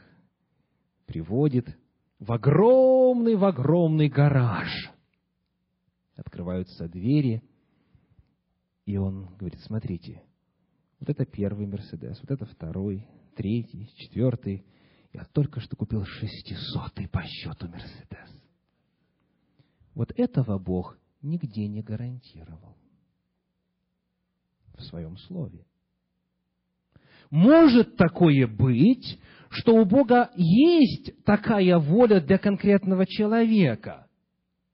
[1.06, 1.76] приводит,
[2.18, 4.90] в огромный, в огромный гараж.
[6.16, 7.42] Открываются двери,
[8.86, 10.22] и он говорит, смотрите,
[10.98, 14.64] вот это первый Мерседес, вот это второй, третий, четвертый.
[15.12, 18.42] Я только что купил шестисотый по счету Мерседес.
[19.94, 22.76] Вот этого Бог нигде не гарантировал
[24.74, 25.65] в своем слове.
[27.36, 29.20] Может такое быть,
[29.50, 34.06] что у Бога есть такая воля для конкретного человека.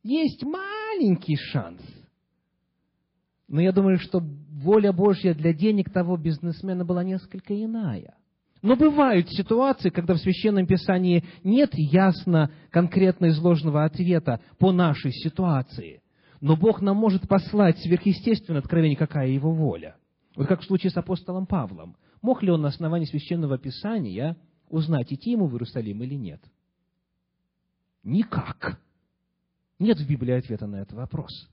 [0.05, 1.81] Есть маленький шанс.
[3.49, 8.15] Но я думаю, что воля Божья для денег того бизнесмена была несколько иная.
[8.63, 16.01] Но бывают ситуации, когда в Священном Писании нет ясно конкретно изложенного ответа по нашей ситуации.
[16.41, 19.97] Но Бог нам может послать сверхъестественное откровение, какая его воля.
[20.37, 21.97] Вот как в случае с апостолом Павлом.
[22.23, 24.37] Мог ли он на основании Священного Писания
[24.69, 26.41] узнать, идти ему в Иерусалим или нет?
[28.05, 28.81] Никак.
[29.79, 31.49] Нет в Библии ответа на этот вопрос.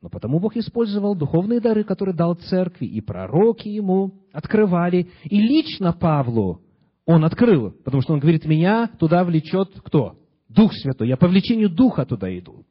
[0.00, 5.92] Но потому Бог использовал духовные дары, которые дал церкви, и пророки ему открывали, и лично
[5.92, 6.62] Павлу
[7.06, 10.18] он открыл, потому что он говорит, меня туда влечет кто?
[10.48, 11.08] Дух Святой.
[11.08, 12.64] Я по влечению Духа туда иду.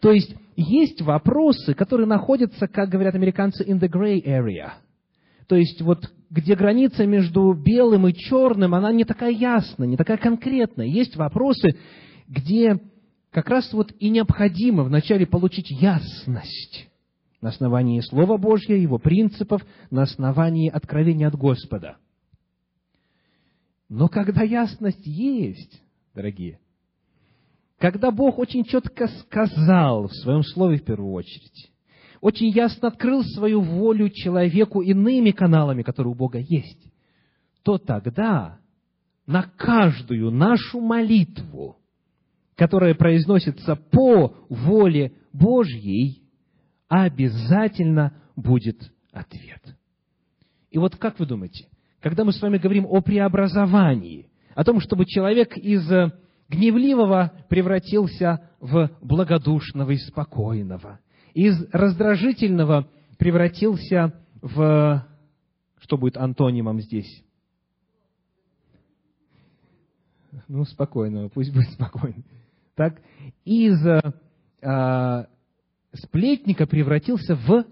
[0.00, 4.72] То есть, есть вопросы, которые находятся, как говорят американцы, in the gray area.
[5.52, 10.16] То есть, вот где граница между белым и черным, она не такая ясная, не такая
[10.16, 10.86] конкретная.
[10.86, 11.76] Есть вопросы,
[12.26, 12.80] где
[13.30, 16.88] как раз вот и необходимо вначале получить ясность
[17.42, 19.60] на основании Слова Божьего, Его принципов,
[19.90, 21.98] на основании откровения от Господа.
[23.90, 25.82] Но когда ясность есть,
[26.14, 26.60] дорогие,
[27.76, 31.71] когда Бог очень четко сказал в Своем Слове в первую очередь,
[32.22, 36.90] очень ясно открыл свою волю человеку иными каналами, которые у Бога есть,
[37.62, 38.60] то тогда
[39.26, 41.76] на каждую нашу молитву–
[42.56, 46.22] которое произносится по воле Божьей,
[46.88, 49.60] обязательно будет ответ.
[50.70, 51.68] И вот как вы думаете,
[52.00, 55.88] когда мы с вами говорим о преобразовании, о том, чтобы человек из
[56.48, 61.00] гневливого превратился в благодушного и спокойного,
[61.34, 65.06] из раздражительного превратился в...
[65.78, 67.24] Что будет антонимом здесь?
[70.48, 72.22] Ну, спокойного, пусть будет спокойно
[72.74, 73.00] так,
[73.44, 75.26] из э,
[75.92, 77.64] сплетника превратился в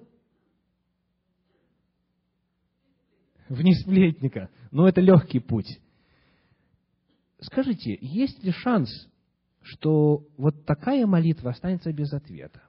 [3.48, 4.48] в несплетника.
[4.70, 5.80] Но это легкий путь.
[7.40, 8.88] Скажите, есть ли шанс,
[9.62, 12.62] что вот такая молитва останется без ответа?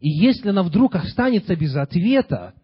[0.00, 2.54] И если она вдруг останется без ответа,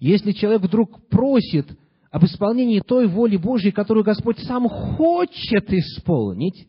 [0.00, 1.78] если человек вдруг просит
[2.10, 6.68] об исполнении той воли Божьей, которую Господь сам хочет исполнить,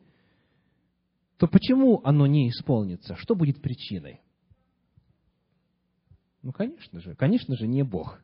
[1.37, 3.15] то почему оно не исполнится?
[3.15, 4.19] Что будет причиной?
[6.41, 8.21] Ну, конечно же, конечно же, не Бог.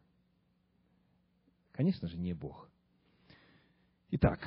[1.72, 2.70] Конечно же, не Бог.
[4.12, 4.40] Итак,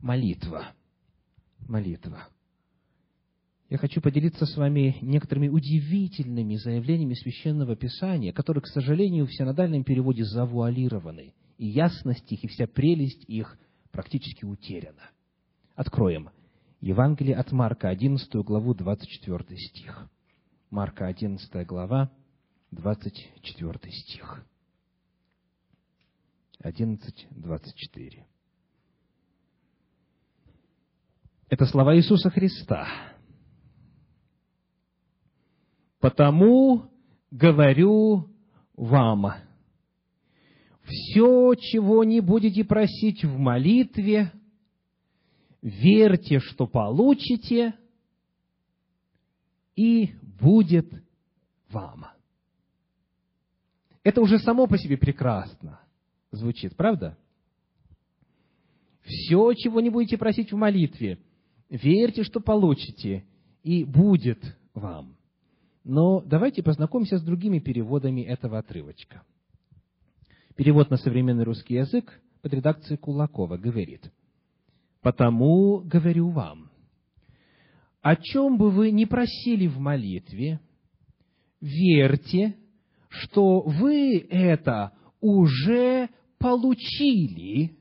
[0.00, 0.72] молитва.
[1.68, 2.28] Молитва.
[3.68, 9.84] Я хочу поделиться с вами некоторыми удивительными заявлениями Священного Писания, которые, к сожалению, в синодальном
[9.84, 13.58] переводе завуалированы– и ясность их, и вся прелесть их
[13.90, 15.10] практически утеряна.
[15.74, 16.30] Откроем.
[16.80, 20.08] Евангелие от Марка, 11 главу, 24 стих.
[20.70, 22.10] Марка, 11 глава,
[22.70, 24.44] 24 стих.
[26.60, 28.26] 11, 24.
[31.48, 33.15] Это слова Иисуса Христа.
[36.06, 36.88] «Потому
[37.32, 38.28] говорю
[38.76, 39.26] вам,
[40.84, 44.30] все, чего не будете просить в молитве,
[45.62, 47.74] верьте, что получите,
[49.74, 50.88] и будет
[51.70, 52.06] вам.
[54.04, 55.80] Это уже само по себе прекрасно
[56.30, 57.18] звучит, правда?
[59.02, 61.18] Все, чего не будете просить в молитве,
[61.68, 63.24] верьте, что получите,
[63.64, 65.15] и будет вам.
[65.88, 69.22] Но давайте познакомимся с другими переводами этого отрывочка–
[70.56, 74.10] Перевод на современный русский язык под редакцией Кулакова говорит,
[75.02, 76.70] «Потому говорю вам,
[78.00, 80.60] о чем бы вы ни просили в молитве,
[81.60, 82.56] верьте,
[83.10, 86.08] что вы это уже
[86.38, 87.76] получили,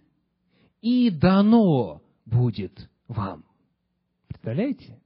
[0.82, 3.46] и дано будет вам».
[4.28, 5.00] Представляете?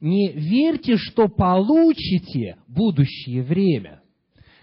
[0.00, 4.02] Не верьте, что получите будущее время,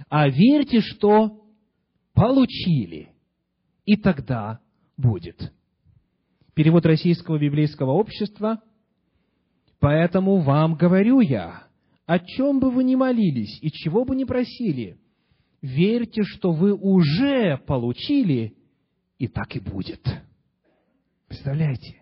[0.09, 1.43] а верьте, что
[2.13, 3.09] получили,
[3.85, 4.59] и тогда
[4.97, 5.53] будет.
[6.53, 8.61] Перевод Российского библейского общества.
[9.79, 11.63] «Поэтому вам говорю я,
[12.05, 14.97] о чем бы вы ни молились и чего бы ни просили,
[15.61, 18.57] верьте, что вы уже получили,
[19.17, 20.01] и так и будет».
[21.29, 22.01] Представляете?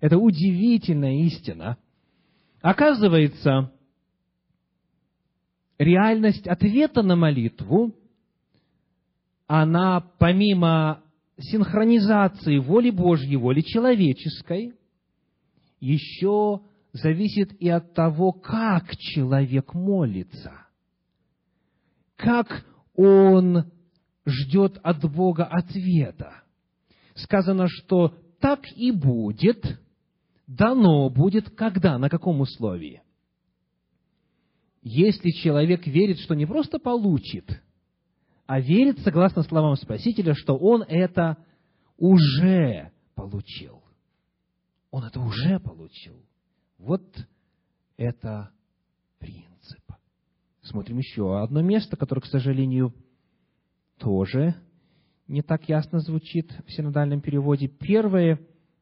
[0.00, 1.76] Это удивительная истина.
[2.64, 3.70] Оказывается,
[5.76, 7.94] реальность ответа на молитву,
[9.46, 11.02] она помимо
[11.38, 14.72] синхронизации воли Божьей, воли человеческой,
[15.78, 16.62] еще
[16.94, 20.54] зависит и от того, как человек молится,
[22.16, 22.64] как
[22.96, 23.70] он
[24.24, 26.42] ждет от Бога ответа.
[27.14, 29.78] Сказано, что так и будет,
[30.46, 33.02] дано будет, когда, на каком условии?
[34.82, 37.62] Если человек верит, что не просто получит,
[38.46, 41.38] а верит, согласно словам Спасителя, что он это
[41.96, 43.82] уже получил.
[44.90, 46.22] Он это уже получил.
[46.78, 47.02] Вот
[47.96, 48.50] это
[49.18, 49.82] принцип.
[50.62, 52.94] Смотрим еще одно место, которое, к сожалению,
[53.98, 54.54] тоже
[55.26, 57.68] не так ясно звучит в синодальном переводе.
[57.68, 58.38] Первое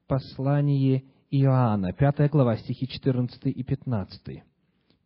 [0.08, 1.04] послание
[1.34, 4.42] Иоанна, пятая глава, стихи 14 и 15.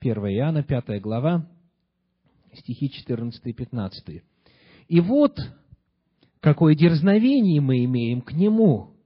[0.00, 1.46] 1 Иоанна, пятая глава,
[2.52, 4.22] стихи 14 и 15.
[4.88, 5.38] И вот
[6.40, 8.96] какое дерзновение мы имеем к Нему,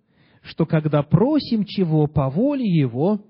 [0.41, 3.21] что когда просим чего по воле Его,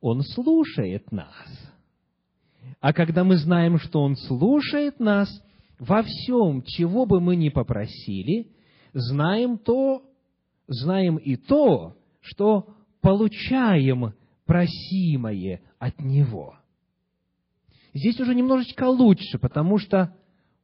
[0.00, 1.36] Он слушает нас.
[2.80, 5.28] А когда мы знаем, что Он слушает нас,
[5.78, 8.50] во всем, чего бы мы ни попросили,
[8.92, 10.02] знаем то,
[10.66, 12.66] знаем и то, что
[13.02, 14.14] получаем
[14.46, 16.56] просимое от Него.
[17.92, 20.16] Здесь уже немножечко лучше, потому что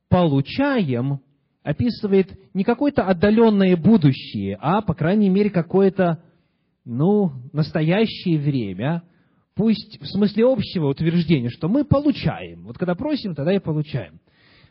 [0.09, 1.20] получаем
[1.62, 6.24] описывает не какое-то отдаленное будущее, а, по крайней мере, какое-то,
[6.86, 9.03] ну, настоящее время,
[9.55, 12.64] пусть в смысле общего утверждения, что мы получаем.
[12.64, 14.20] Вот когда просим, тогда и получаем.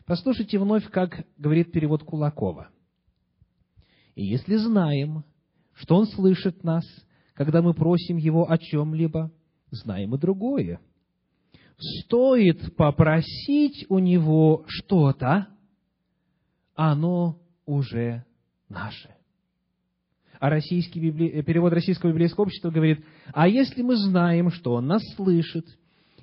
[0.06, 2.70] Послушайте вновь, как говорит перевод Кулакова.
[4.16, 5.22] И если знаем,
[5.74, 6.84] что Он слышит нас,
[7.38, 9.30] когда мы просим Его о чем-либо,
[9.70, 10.80] знаем и другое.
[11.78, 15.46] Стоит попросить у Него что-то,
[16.74, 18.24] оно уже
[18.68, 19.14] наше.
[20.40, 21.42] А российский библи...
[21.42, 25.64] перевод российского библейского общества говорит, а если мы знаем, что Он нас слышит,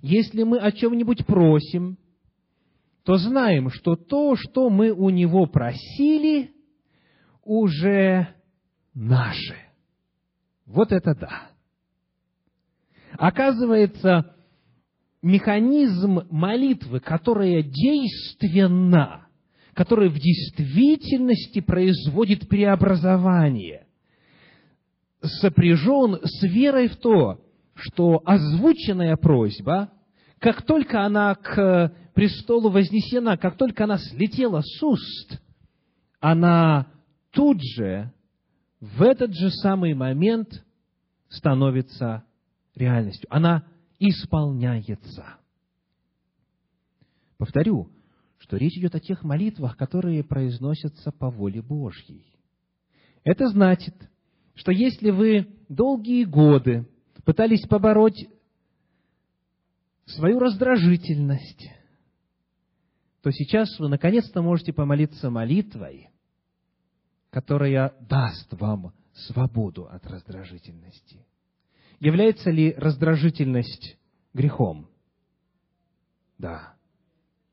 [0.02, 1.98] если мы о чем-нибудь просим,
[3.06, 6.52] то знаем, что то, что мы у Него просили,
[7.42, 8.28] уже
[8.94, 9.65] наше.
[10.66, 11.50] Вот это да.
[13.18, 14.36] Оказывается,
[15.22, 19.28] механизм молитвы, которая действенна,
[19.74, 23.86] которая в действительности производит преобразование,
[25.22, 27.42] сопряжен с верой в то,
[27.76, 29.92] что озвученная просьба,
[30.40, 35.42] как только она к престолу вознесена, как только она слетела с уст,
[36.20, 36.88] она
[37.32, 38.12] тут же
[38.94, 40.64] в этот же самый момент
[41.30, 42.24] становится
[42.76, 43.28] реальностью.
[43.34, 43.66] Она
[44.00, 45.38] исполняется.
[47.38, 47.90] Повторю,
[48.38, 52.26] что речь идет о тех молитвах, которые произносятся по воле Божьей.
[53.24, 53.96] Это значит,
[54.54, 56.88] что если вы долгие годы
[57.24, 58.28] пытались побороть
[60.06, 61.72] свою раздражительность,
[63.24, 66.10] то сейчас вы наконец-то можете помолиться молитвой,
[67.36, 71.26] которая даст вам свободу от раздражительности.
[72.00, 73.98] Является ли раздражительность
[74.34, 74.88] грехом?
[76.38, 76.76] Да,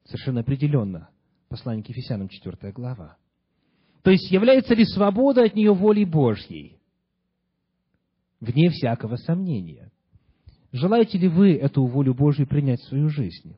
[0.05, 1.09] совершенно определенно.
[1.49, 3.17] Послание к Ефесянам, 4 глава.
[4.05, 6.79] То есть, является ли свобода от нее волей Божьей?
[8.39, 9.91] Вне всякого сомнения.
[10.71, 13.57] Желаете ли вы эту волю Божью принять в свою жизнь?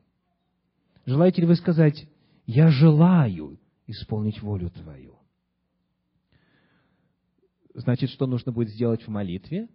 [1.05, 2.07] Желаете ли вы сказать,
[2.47, 5.19] я желаю исполнить волю Твою?
[7.75, 9.67] Значит, что нужно будет сделать в молитве?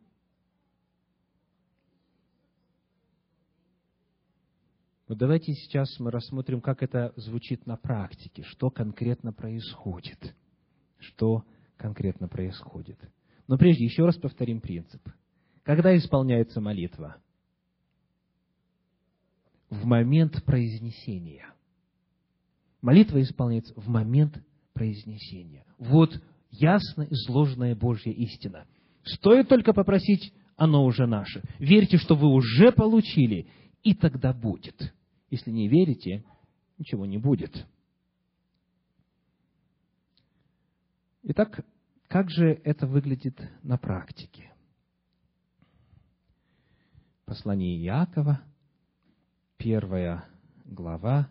[5.07, 10.35] Но давайте сейчас мы рассмотрим, как это звучит на практике, что конкретно происходит.
[10.99, 11.45] Что
[11.77, 12.99] конкретно происходит.
[13.47, 15.07] Но прежде еще раз повторим принцип.
[15.63, 17.21] Когда исполняется молитва?
[19.69, 21.53] В момент произнесения.
[22.81, 24.43] Молитва исполняется в момент
[24.73, 25.67] произнесения.
[25.77, 26.19] Вот
[26.51, 28.67] ясно изложенная Божья истина.
[29.05, 31.43] Стоит только попросить, оно уже наше.
[31.59, 33.49] Верьте, что вы уже получили,
[33.83, 34.95] и тогда будет.
[35.31, 36.25] Если не верите,
[36.79, 37.67] ничего не будет.
[41.23, 41.65] Итак,
[42.09, 44.53] как же это выглядит на практике?
[47.25, 48.41] Послание Иакова,
[49.57, 50.25] первая
[50.65, 51.31] глава,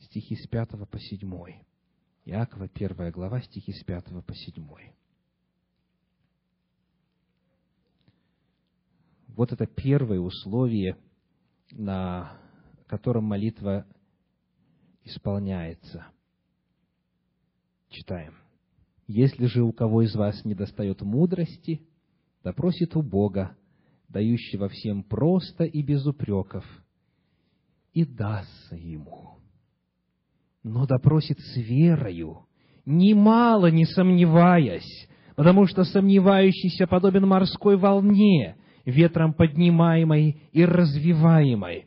[0.00, 1.67] стихи с 5 по 7.
[2.28, 4.92] Иакова, первая глава, стихи с пятого по седьмой.
[9.28, 10.98] Вот это первое условие,
[11.70, 12.38] на
[12.86, 13.86] котором молитва
[15.04, 16.06] исполняется.
[17.88, 18.34] Читаем.
[19.06, 21.80] «Если же у кого из вас не достает мудрости,
[22.44, 23.56] да просит у Бога,
[24.10, 26.66] дающего всем просто и без упреков,
[27.94, 29.37] и дастся ему.
[30.62, 32.46] Но допросит с верою,
[32.84, 41.86] немало не сомневаясь, потому что сомневающийся подобен морской волне, ветром поднимаемой и развиваемой.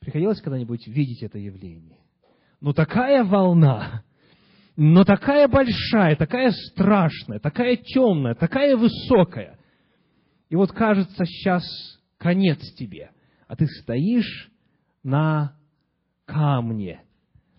[0.00, 1.98] Приходилось когда-нибудь видеть это явление?
[2.60, 4.02] Ну, такая волна,
[4.76, 9.58] но такая большая, такая страшная, такая темная, такая высокая.
[10.48, 11.62] И вот кажется, сейчас
[12.18, 13.10] конец тебе,
[13.46, 14.50] а ты стоишь
[15.02, 15.56] на
[16.30, 17.02] камне,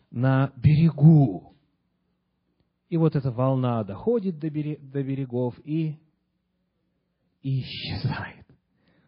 [0.10, 1.54] на берегу.
[2.90, 6.00] И вот эта волна доходит до берегов и,
[7.42, 8.46] исчезает.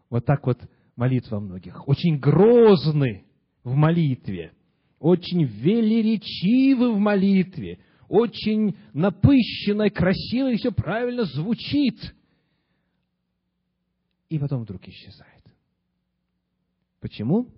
[0.09, 0.59] Вот так вот
[0.95, 1.88] молитва многих.
[1.88, 3.26] Очень грозны
[3.64, 4.53] в молитве,
[4.99, 12.16] очень велеречивы в молитве, очень напыщенно, красиво, все правильно звучит.
[14.30, 15.43] И потом вдруг исчезает.
[16.99, 17.49] Почему?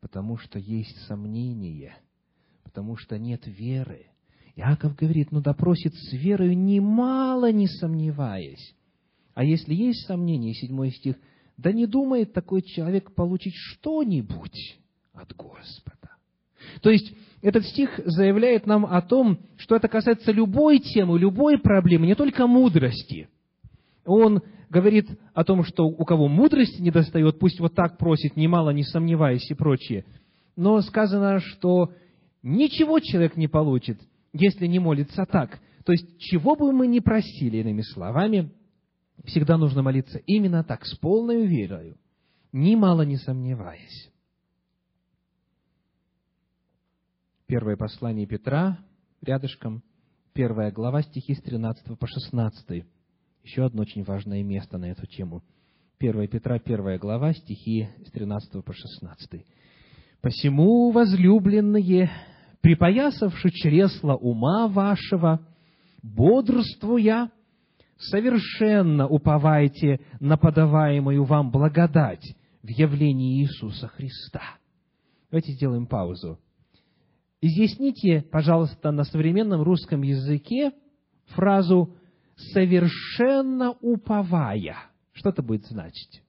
[0.00, 1.96] Потому что есть сомнение,
[2.64, 4.06] потому что нет веры.
[4.56, 8.74] Иаков говорит, ну допросит с верою, немало не сомневаясь.
[9.34, 11.16] А если есть сомнение, седьмой стих,
[11.56, 14.78] да не думает такой человек получить что-нибудь
[15.12, 16.16] от Господа.
[16.82, 22.06] То есть, этот стих заявляет нам о том, что это касается любой темы, любой проблемы,
[22.06, 23.28] не только мудрости.
[24.04, 28.70] Он говорит о том, что у кого мудрости не достает, пусть вот так просит, немало
[28.70, 30.06] не сомневаясь и прочее.
[30.56, 31.92] Но сказано, что
[32.42, 34.00] ничего человек не получит,
[34.32, 35.58] если не молится так.
[35.84, 38.52] То есть, чего бы мы ни просили, иными словами,
[39.24, 41.96] всегда нужно молиться именно так, с полной верою,
[42.52, 44.10] немало не сомневаясь.
[47.46, 48.78] Первое послание Петра,
[49.20, 49.82] рядышком,
[50.32, 52.84] первая глава, стихи с 13 по 16.
[53.42, 55.42] Еще одно очень важное место на эту тему.
[55.98, 59.44] 1 Петра, первая глава, стихи с 13 по 16.
[60.20, 62.10] «Посему, возлюбленные,
[62.60, 65.40] припоясавши чресла ума вашего,
[66.02, 67.30] бодрствуя,
[67.98, 74.42] совершенно уповайте на подаваемую вам благодать в явлении Иисуса Христа».
[75.30, 76.38] Давайте сделаем паузу.
[77.40, 80.72] Изъясните, пожалуйста, на современном русском языке
[81.26, 81.94] фразу
[82.52, 84.76] «совершенно уповая».
[85.12, 86.22] Что это будет значить?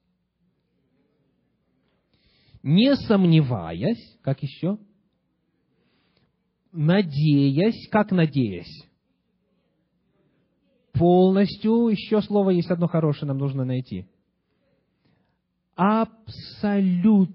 [2.64, 4.78] Не сомневаясь, как еще?
[6.72, 8.86] Надеясь, как надеясь?
[10.94, 14.08] Полностью, еще слово есть одно хорошее, нам нужно найти.
[15.76, 17.32] Абсолютно,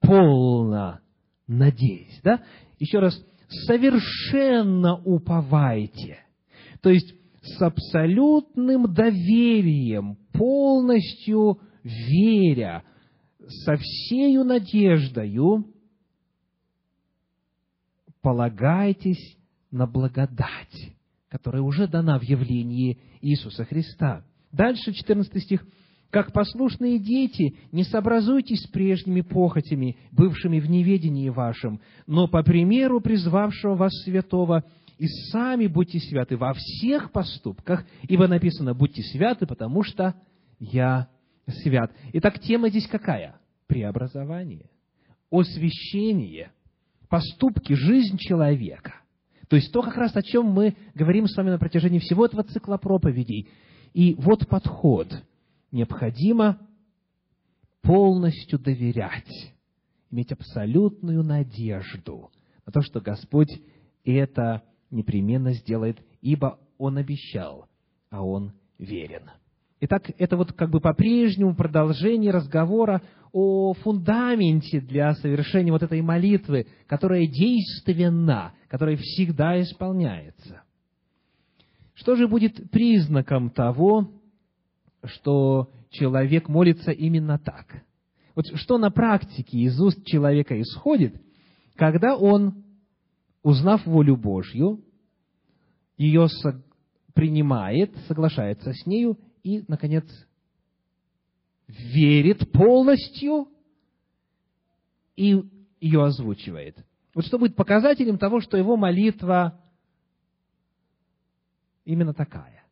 [0.00, 1.00] полно
[1.46, 2.20] надеясь.
[2.22, 2.42] Да?
[2.78, 6.18] Еще раз, совершенно уповайте.
[6.82, 12.84] То есть, с абсолютным доверием, полностью веря,
[13.64, 15.66] со всею надеждою,
[18.20, 19.36] полагайтесь
[19.70, 20.92] на благодать,
[21.28, 24.24] которая уже дана в явлении Иисуса Христа.
[24.52, 25.64] Дальше, 14 стих.
[26.10, 33.00] Как послушные дети, не сообразуйтесь с прежними похотями, бывшими в неведении вашем, но по примеру
[33.00, 34.62] призвавшего вас святого,
[34.98, 40.14] и сами будьте святы во всех поступках, ибо написано «будьте святы, потому что
[40.58, 41.08] я
[41.62, 41.92] свят».
[42.12, 43.36] Итак, тема здесь какая?
[43.66, 44.70] Преобразование,
[45.30, 46.52] освящение,
[47.08, 48.94] поступки, жизнь человека.
[49.48, 52.42] То есть то, как раз о чем мы говорим с вами на протяжении всего этого
[52.44, 53.48] цикла проповедей.
[53.92, 55.08] И вот подход–
[55.72, 56.58] необходимо
[57.80, 59.52] полностью доверять,
[60.10, 62.30] иметь абсолютную надежду
[62.64, 63.50] на то, что Господь
[64.04, 64.62] это
[64.92, 67.66] непременно сделает, ибо Он обещал,
[68.10, 69.30] а Он верен.
[69.80, 76.68] Итак, это вот как бы по-прежнему продолжение разговора о фундаменте для совершения вот этой молитвы,
[76.86, 80.62] которая действенна, которая всегда исполняется.
[81.94, 84.08] Что же будет признаком того,
[85.04, 87.82] что человек молится именно так.
[88.34, 91.20] Вот что на практике из уст человека исходит,
[91.76, 92.64] когда он,
[93.42, 94.84] узнав волю Божью,
[95.96, 96.26] ее
[97.14, 100.04] принимает, соглашается с нею и, наконец,
[101.66, 103.48] верит полностью
[105.16, 105.42] и
[105.80, 106.84] ее озвучивает.
[107.14, 109.60] Вот что будет показателем того, что его молитва
[111.84, 112.64] именно такая,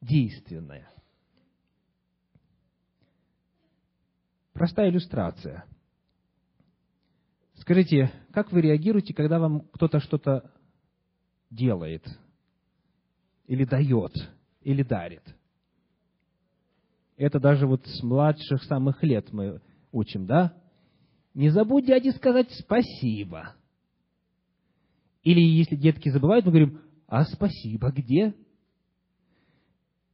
[0.00, 0.90] действенная.
[4.52, 5.66] Простая иллюстрация.
[7.66, 10.52] Скажите, как вы реагируете, когда вам кто-то что-то
[11.50, 12.06] делает,
[13.48, 14.12] или дает,
[14.60, 15.24] или дарит?
[17.16, 19.60] Это даже вот с младших самых лет мы
[19.90, 20.54] учим, да?
[21.34, 23.56] Не забудь дяде сказать спасибо.
[25.24, 28.32] Или если детки забывают, мы говорим, а спасибо где?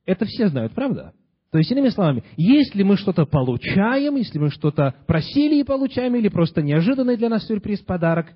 [0.07, 1.13] Это все знают, правда?
[1.53, 6.29] То есть, иными словами, если мы что-то получаем, если мы что-то просили и получаем, или
[6.29, 8.33] просто неожиданный для нас сюрприз, подарок,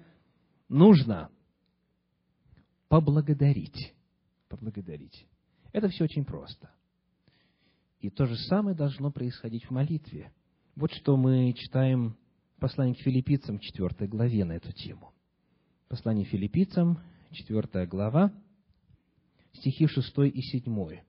[0.68, 1.30] нужно
[2.88, 3.94] поблагодарить.
[4.50, 5.26] Поблагодарить.
[5.72, 6.70] Это все очень просто.
[8.00, 10.30] И то же самое должно происходить в молитве.
[10.74, 12.18] Вот что мы читаем
[12.58, 15.14] в послании к филиппийцам, 4 главе на эту тему.
[15.88, 17.00] Послание филиппийцам,
[17.32, 18.30] 4 глава,
[19.54, 21.00] стихи 6 и 7.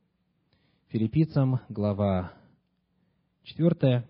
[0.90, 2.34] Филиппийцам, глава
[3.44, 4.08] 4,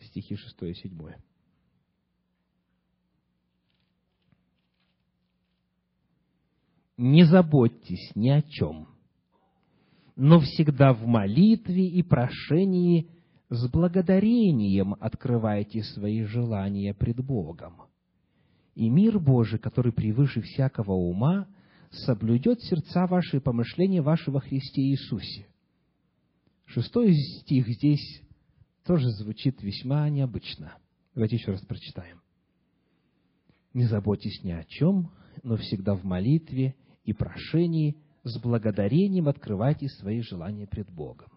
[0.00, 0.98] стихи 6 и 7.
[6.98, 8.88] Не заботьтесь ни о чем–
[10.20, 13.08] но всегда в молитве и прошении
[13.48, 17.84] с благодарением открывайте свои желания пред Богом.
[18.74, 21.48] И мир Божий, который превыше всякого ума,
[21.90, 25.46] соблюдет сердца ваши и помышления ваши во Христе Иисусе.
[26.70, 28.22] Шестой стих здесь
[28.84, 30.76] тоже звучит весьма необычно.
[31.14, 32.20] Давайте еще раз прочитаем.
[33.72, 35.12] «Не заботьтесь ни о чем,
[35.42, 41.28] но всегда в молитве и прошении– с благодарением открывайте свои желания пред Богом.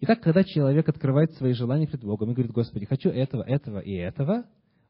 [0.00, 3.92] Итак, когда человек открывает свои желания пред Богом и говорит, Господи, хочу этого, этого и
[3.92, 4.44] этого,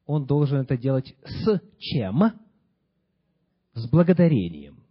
[0.04, 2.22] он должен это делать с чем?
[3.72, 4.82] С благодарением.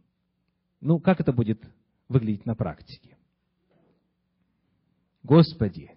[0.79, 1.61] Ну, как это будет
[2.07, 3.14] выглядеть на практике?
[5.25, 5.89] Господи,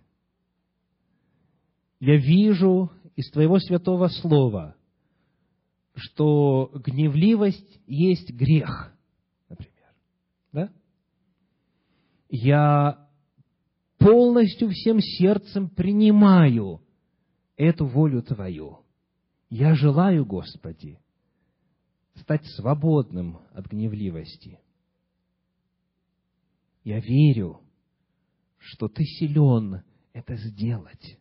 [2.00, 4.74] я вижу из Твоего святого слова,
[5.94, 8.94] что гневливость есть грех
[10.50, 10.72] да?
[12.30, 13.06] Я
[13.98, 16.80] полностью всем сердцем принимаю
[17.56, 18.78] эту волю Твою.
[19.50, 20.98] Я желаю, Господи,
[22.14, 24.58] стать свободным от гневливости.
[26.82, 27.60] Я верю,
[28.58, 29.82] что Ты силен
[30.12, 31.18] это сделать.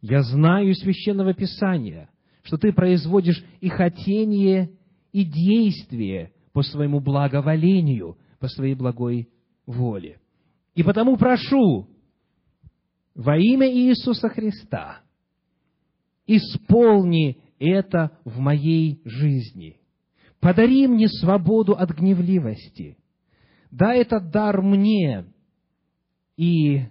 [0.00, 2.10] Я знаю из Священного Писания,
[2.42, 4.70] что Ты производишь и хотение,
[5.12, 9.28] и действие по своему благоволению, по своей благой
[9.66, 10.20] воле.
[10.74, 11.88] И потому прошу
[13.14, 15.00] во имя Иисуса Христа,
[16.26, 19.76] исполни это в моей жизни.
[20.40, 22.96] Подари мне свободу от гневливости.
[23.70, 25.26] Дай этот дар мне
[26.36, 26.84] и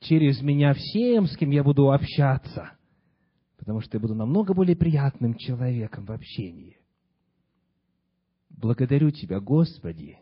[0.00, 2.72] через меня всем, с кем я буду общаться,
[3.56, 6.78] потому что я буду намного более приятным человеком в общении.
[8.50, 10.18] Благодарю Тебя, Господи,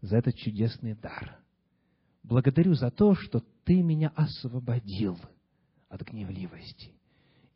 [0.00, 1.38] за этот чудесный дар.
[2.22, 5.18] Благодарю за то, что Ты меня освободил
[5.88, 6.92] от гневливости.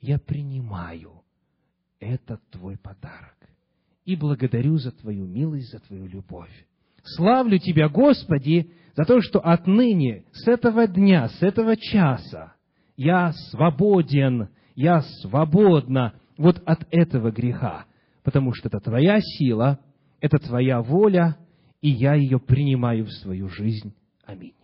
[0.01, 1.23] Я принимаю
[1.99, 3.37] этот Твой подарок.
[4.05, 6.51] И благодарю за Твою милость, за Твою любовь.
[7.03, 12.55] Славлю Тебя, Господи, за то, что отныне, с этого дня, с этого часа,
[12.97, 17.87] я свободен, я свободна вот от этого греха,
[18.23, 19.79] потому что это Твоя сила–
[20.21, 21.37] это Твоя воля,
[21.81, 23.95] и я ее принимаю в свою жизнь.
[24.25, 24.55] Аминь.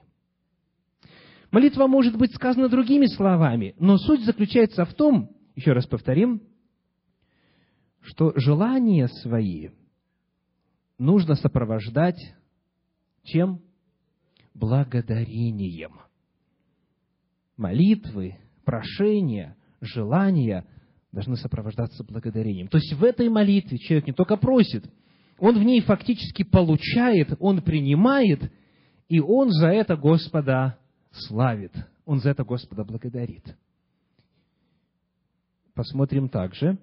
[1.51, 6.43] Молитва может быть сказана другими словами, но суть заключается в том, еще раз повторим,
[8.03, 9.71] что желания свои
[10.99, 12.35] нужно сопровождать
[13.25, 13.63] чем?
[14.59, 16.01] Благодарением.
[17.57, 20.67] Молитвы, прошения, желания
[21.13, 22.69] должны сопровождаться благодарением.
[22.69, 24.85] То есть в этой молитве человек не только просит–
[25.39, 28.51] он в ней фактически получает, он принимает,
[29.09, 30.79] и он за это Господа
[31.11, 31.73] славит,
[32.05, 33.57] он за это Господа благодарит.
[35.75, 36.79] Посмотрим также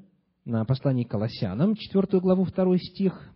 [0.45, 3.34] на послание к Колоссянам, 4 главу, 2 стих,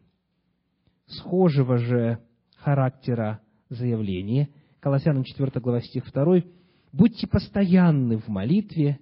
[1.08, 2.20] схожего же
[2.58, 4.50] характера заявления.
[4.80, 6.44] Колоссянам 4 глава, стих 2.
[6.92, 9.00] «Будьте постоянны в молитве,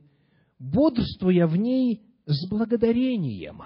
[0.59, 3.61] бодрствуя в ней с благодарением»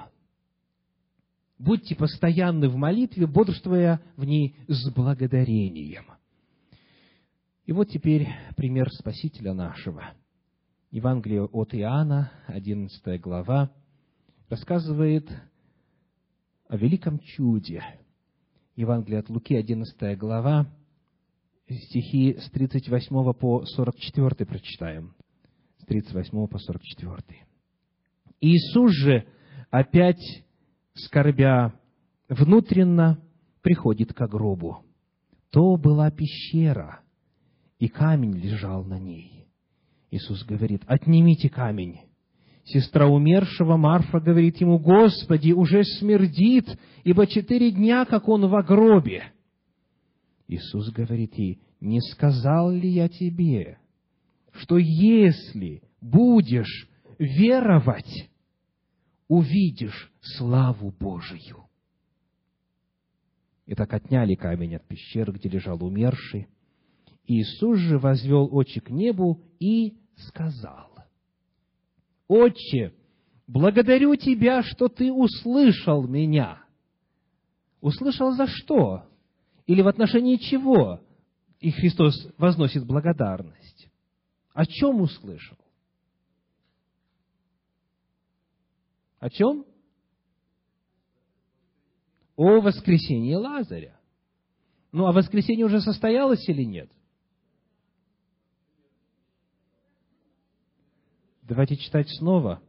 [1.60, 6.06] будьте постоянны в молитве, бодрствуя в ней с благодарением.
[7.66, 10.14] И вот теперь пример Спасителя нашего.
[10.89, 13.72] Евангелие от Иоанна, 11 глава,
[14.50, 15.30] рассказывает
[16.68, 17.84] о великом чуде.
[18.76, 20.66] Евангелие от Луки, 11 глава,
[21.70, 25.13] стихи с 38 по 44 прочитаем.
[25.78, 27.45] С 38 по 44.
[28.41, 29.26] Иисус же,
[29.70, 30.43] опять
[30.93, 31.74] скорбя
[32.28, 33.20] внутренно,
[33.61, 34.84] приходит к гробу.
[35.51, 37.01] То была пещера,
[37.80, 39.47] и камень лежал на ней.
[40.11, 42.01] Иисус говорит, отнимите камень.
[42.63, 46.65] Сестра умершего Марфа говорит ему, Господи, уже смердит,
[47.03, 49.24] ибо четыре дня, как он в гробе.
[50.50, 53.78] Иисус говорит ей, не сказал ли я тебе,
[54.52, 56.89] что если будешь
[57.20, 58.32] веровать,
[59.28, 61.68] увидишь славу Божию.
[63.68, 66.47] И так отняли камень от пещеры, где лежал умерший.
[67.26, 70.89] Иисус же возвел очи к небу и сказал,
[72.28, 72.95] «Отче,
[73.45, 76.64] благодарю Тебя, что Ты услышал меня».
[77.82, 79.09] Услышал за что?
[79.70, 80.99] Или в отношении чего?
[81.59, 83.88] И Христос возносит благодарность.
[84.51, 85.59] О чем услышал?
[89.20, 89.67] О чем?
[92.36, 93.99] О воскресении Лазаря.
[94.91, 96.91] Ну, а воскресенье уже состоялось или нет?
[101.43, 102.59] Давайте читать снова.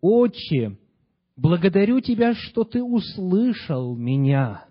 [0.00, 0.76] «Отче,
[1.36, 4.67] благодарю Тебя, что Ты услышал меня.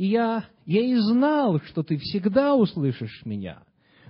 [0.00, 3.64] И я, я и знал, что Ты всегда услышишь меня,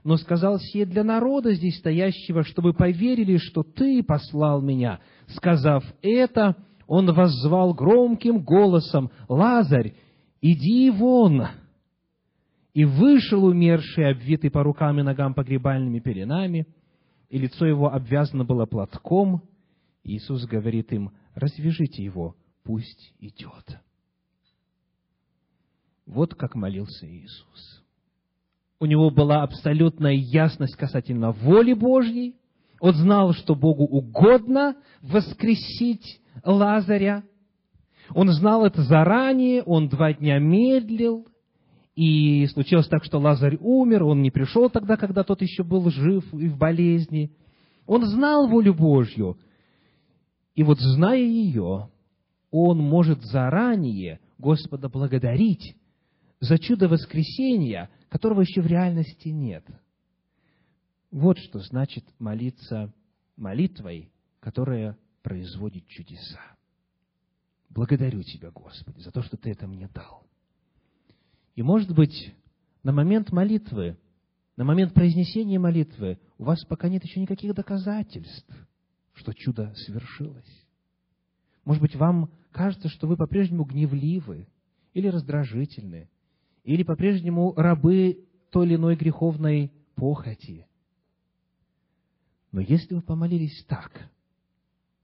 [0.05, 5.01] но сказал сие для народа здесь стоящего, чтобы поверили, что Ты послал меня.
[5.34, 6.55] Сказав это,
[6.86, 9.95] Он воззвал громким голосом, «Лазарь,
[10.41, 11.49] иди вон!»
[12.72, 16.68] И вышел умерший, обвитый по рукам и ногам погребальными пеленами,
[17.30, 19.43] и лицо его обвязано было платком.
[20.05, 23.80] Иисус говорит им, развяжите его, пусть идет.
[26.11, 27.85] Вот как молился Иисус.
[28.81, 32.35] У него была абсолютная ясность касательно воли Божьей.
[32.81, 37.23] Он знал, что Богу угодно воскресить Лазаря.
[38.13, 41.29] Он знал это заранее, он два дня медлил,
[41.95, 46.25] и случилось так, что Лазарь умер, он не пришел тогда, когда тот еще был жив
[46.35, 47.31] и в болезни.
[47.87, 49.39] Он знал волю Божью.
[50.57, 51.89] И вот зная ее,
[52.51, 55.77] он может заранее Господа благодарить
[56.41, 59.64] за чудо воскресения, которого еще в реальности нет.
[61.11, 62.93] Вот что значит молиться
[63.36, 64.11] молитвой,
[64.41, 66.41] которая производит чудеса.
[67.68, 70.26] Благодарю Тебя, Господи, за то, что Ты это мне дал.
[71.55, 72.34] И, может быть,
[72.82, 73.99] на момент молитвы,
[74.57, 78.68] на момент произнесения молитвы у вас пока нет еще никаких доказательств,
[79.12, 80.66] что чудо свершилось.
[81.64, 84.49] Может быть, вам кажется, что вы по-прежнему гневливы
[84.95, 86.09] или раздражительны,
[86.65, 90.67] или по-прежнему рабы той или иной греховной похоти.
[92.53, 94.11] Но если вы помолились так,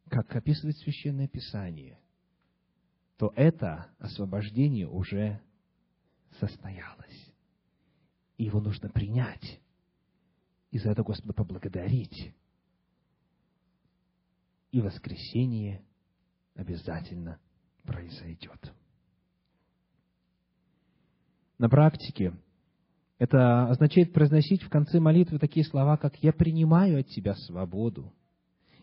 [0.08, 1.98] как описывает Священное Писание,
[3.16, 5.40] то это освобождение уже
[6.38, 7.34] состоялось.
[8.36, 9.60] И его нужно принять.
[10.70, 12.34] И за это Господа поблагодарить.
[14.72, 15.82] И воскресение
[16.54, 17.40] обязательно
[17.84, 18.74] произойдет.
[21.58, 22.34] На практике.
[23.18, 28.12] Это означает произносить в конце молитвы такие слова, как «Я принимаю от Тебя свободу»,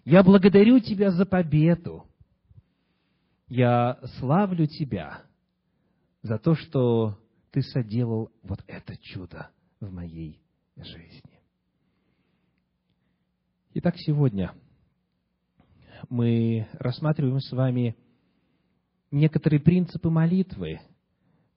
[0.06, 2.06] «Я благодарю Тебя за победу»,
[3.48, 5.22] «Я славлю Тебя
[6.24, 7.20] за то, что
[7.52, 9.50] Ты соделал вот это чудо
[9.80, 10.42] в моей
[10.76, 11.40] жизни».
[13.76, 14.52] Итак, сегодня
[16.10, 17.96] мы рассматриваем с вами
[19.12, 20.80] некоторые принципы молитвы–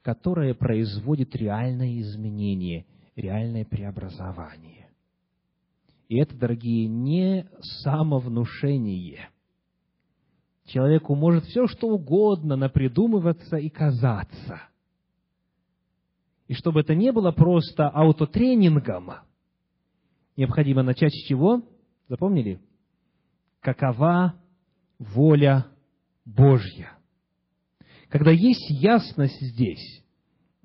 [0.06, 2.86] которое производит реальное изменение,
[3.16, 4.88] реальное преобразование.
[6.08, 7.50] И это, дорогие, не
[7.82, 9.30] самовнушение.
[10.66, 14.62] Человеку может все, что угодно напридумываться и казаться.
[16.46, 19.10] И чтобы это не было просто аутотренингом,
[20.36, 21.64] необходимо начать с чего?
[22.06, 22.60] Запомнили?
[23.60, 24.36] Какова
[25.00, 25.66] воля
[26.24, 26.95] Божья?
[28.16, 30.02] Когда есть ясность здесь,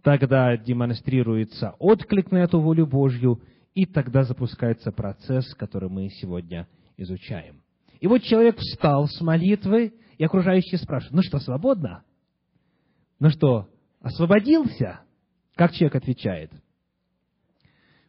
[0.04, 3.42] тогда демонстрируется отклик на эту волю Божью,
[3.74, 7.62] и тогда запускается процесс, который мы сегодня изучаем.
[8.00, 12.06] И вот человек встал с молитвы, и окружающие спрашивают, ну что, свободно?
[13.20, 15.02] Ну что, освободился?
[15.56, 16.54] Как человек отвечает?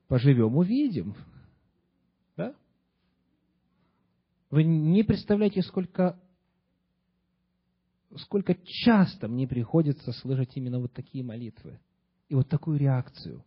[0.07, 1.16] Поживем, увидим.
[2.36, 2.55] Да?
[4.51, 6.16] Вы не представляете, сколько,
[8.18, 11.80] сколько часто мне приходится слышать именно вот такие молитвы
[12.28, 13.44] и вот такую реакцию.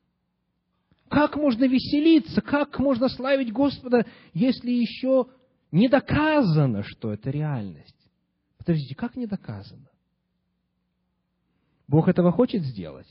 [1.10, 5.28] Как можно веселиться, как можно славить Господа, если еще
[5.72, 7.96] не доказано, что это реальность?
[8.58, 9.90] Подождите, как не доказано?
[11.88, 13.08] Бог этого хочет сделать?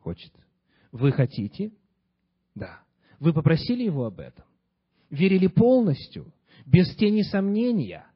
[0.00, 0.32] Хочет.
[0.92, 1.72] Вы хотите?
[2.54, 2.80] Да.
[3.18, 4.44] Вы попросили Его об этом?
[5.08, 6.32] Верили полностью,
[6.66, 8.06] без тени сомнения?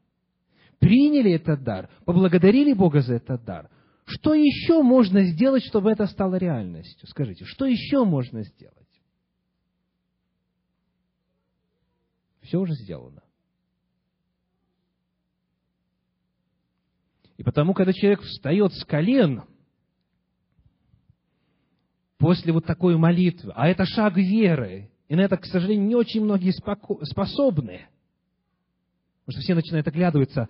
[0.78, 1.88] Приняли этот дар?
[2.04, 3.70] Поблагодарили Бога за этот дар?
[4.06, 7.06] Что еще можно сделать, чтобы это стало реальностью?
[7.08, 8.76] Скажите, что еще можно сделать?
[12.42, 13.22] Все уже сделано.
[17.36, 19.44] И потому, когда человек встает с колен
[22.16, 26.22] после вот такой молитвы, а это шаг веры, и на это, к сожалению, не очень
[26.22, 27.86] многие способны,
[29.24, 30.48] потому что все начинают оглядываться,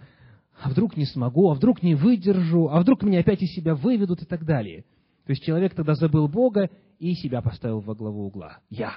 [0.61, 4.23] а вдруг не смогу, а вдруг не выдержу, а вдруг меня опять из себя выведут
[4.23, 4.85] и так далее.
[5.25, 8.59] То есть человек тогда забыл Бога и себя поставил во главу угла.
[8.71, 8.95] Я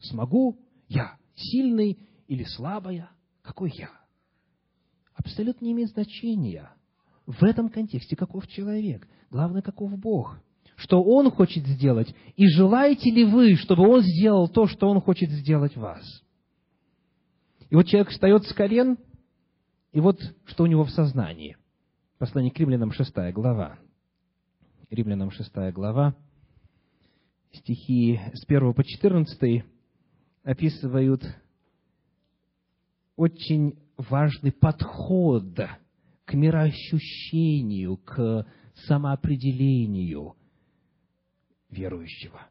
[0.00, 3.10] смогу, я сильный или слабая.
[3.42, 3.90] Какой я?
[5.14, 6.70] Абсолютно не имеет значения
[7.26, 9.06] в этом контексте, каков человек.
[9.30, 10.38] Главное, каков Бог.
[10.76, 12.14] Что Он хочет сделать.
[12.36, 16.02] И желаете ли вы, чтобы Он сделал то, что Он хочет сделать вас?
[17.70, 18.98] И вот человек встает с колен,
[19.96, 21.56] и вот что у него в сознании.
[22.18, 23.78] Послание к римлянам, 6 глава.
[24.90, 26.14] Римлянам, 6 глава,
[27.50, 29.64] стихи с 1 по 14
[30.42, 31.22] описывают
[33.16, 35.58] очень важный подход
[36.26, 38.46] к мироощущению, к
[38.86, 40.36] самоопределению
[41.70, 42.42] верующего.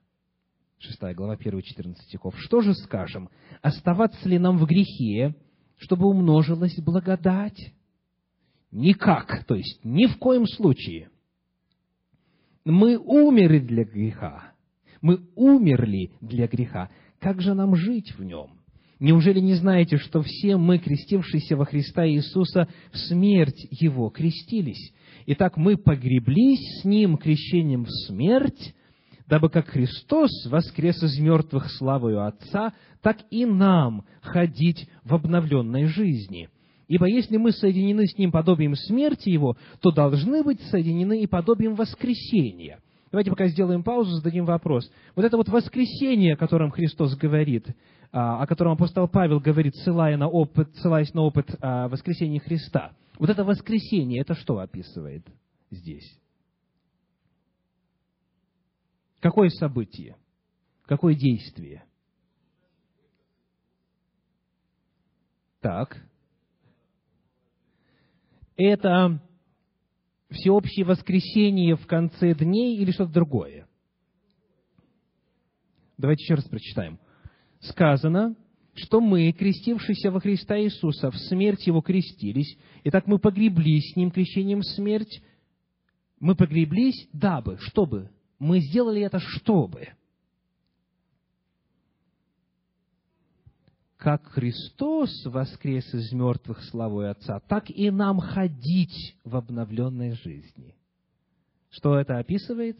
[0.79, 2.33] Шестая глава, первые 14 стихов.
[2.39, 3.29] «Что же скажем?
[3.61, 5.35] Оставаться ли нам в грехе,
[5.77, 7.73] чтобы умножилась благодать?»
[8.75, 11.09] Никак, то есть ни в коем случае.
[12.65, 14.51] Мы умерли для греха.
[15.01, 16.89] Мы умерли для греха.
[17.21, 18.59] Как же нам жить в нем?
[18.99, 24.93] Неужели не знаете, что все мы, крестившиеся во Христа Иисуса, в смерть Его крестились?
[25.25, 28.75] Итак, мы погреблись с Ним крещением в смерть,
[29.27, 36.49] дабы как Христос воскрес из мертвых славою Отца, так и нам ходить в обновленной жизни.
[36.87, 41.75] Ибо если мы соединены с Ним подобием смерти Его, то должны быть соединены и подобием
[41.75, 42.79] воскресения.
[43.11, 44.91] Давайте пока сделаем паузу, зададим вопрос.
[45.15, 47.65] Вот это вот воскресение, о котором Христос говорит,
[48.11, 52.91] а, о котором апостол Павел говорит, ссылаясь на опыт, ссылаясь на опыт а, воскресения Христа.
[53.17, 55.25] Вот это воскресение, это что описывает
[55.71, 56.19] здесь?
[59.25, 60.17] Какое событие?
[60.83, 61.83] Какое действие?
[65.61, 65.99] Так.
[68.55, 69.19] Это
[70.29, 73.67] всеобщее воскресение в конце дней или что-то другое?
[75.97, 76.99] Давайте еще раз прочитаем
[77.61, 78.35] сказано,
[78.75, 83.95] что мы, крестившиеся во Христа Иисуса, в смерть Его крестились, и так мы погреблись с
[83.95, 85.23] Ним крещением в смерть.
[86.19, 88.11] Мы погреблись, дабы, чтобы.
[88.39, 89.89] Мы сделали это, чтобы.
[93.97, 100.75] Как Христос воскрес из мертвых славой Отца, так и нам ходить в обновленной жизни.
[101.69, 102.77] Что это описывает?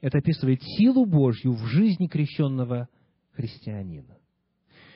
[0.00, 2.88] Это описывает силу Божью в жизни крещенного
[3.32, 4.16] христианина.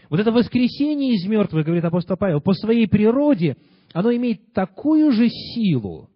[0.08, 3.56] Вот это воскресение из мертвых, говорит апостол Павел, по своей природе,
[3.92, 6.10] оно имеет такую же силу,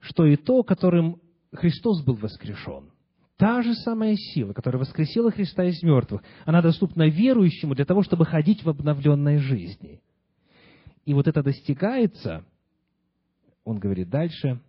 [0.00, 1.20] что и то, которым
[1.54, 2.90] Христос был воскрешен.
[3.36, 8.24] Та же самая сила, которая воскресила Христа из мертвых, она доступна верующему для того, чтобы
[8.24, 10.00] ходить в обновленной жизни.
[11.04, 12.44] И вот это достигается,
[13.64, 14.60] он говорит дальше,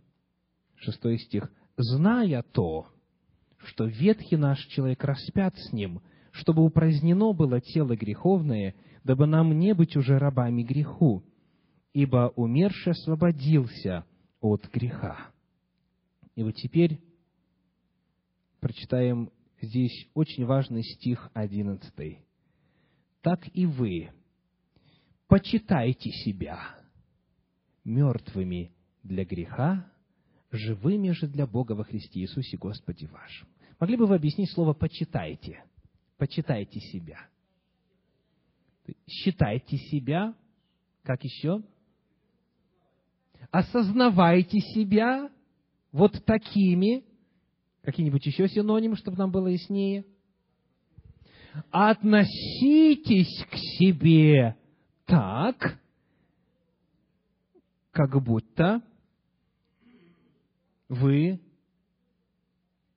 [0.75, 2.88] шестой стих, «Зная то,
[3.57, 9.73] что ветхий наш человек распят с ним, чтобы упразднено было тело греховное, дабы нам не
[9.73, 11.23] быть уже рабами греху,
[11.93, 14.05] ибо умерший освободился
[14.41, 15.34] от греха.
[16.36, 16.99] И вот теперь
[18.59, 19.31] прочитаем
[19.61, 22.19] здесь очень важный стих одиннадцатый.
[23.21, 24.11] «Так и вы
[25.27, 26.77] почитайте себя
[27.83, 28.71] мертвыми
[29.03, 29.91] для греха,
[30.51, 33.47] живыми же для Бога во Христе Иисусе Господе вашем».
[33.79, 35.63] Могли бы вы объяснить слово «почитайте»?
[36.17, 37.19] почитайте себя.
[39.07, 40.36] Считайте себя,
[41.03, 41.61] как еще?
[43.51, 45.29] Осознавайте себя
[45.96, 47.06] вот такими,
[47.82, 50.04] какие-нибудь еще синонимы, чтобы нам было яснее.
[51.72, 54.58] относитесь к себе
[55.06, 55.80] так,
[57.91, 58.82] как будто
[60.89, 61.39] вы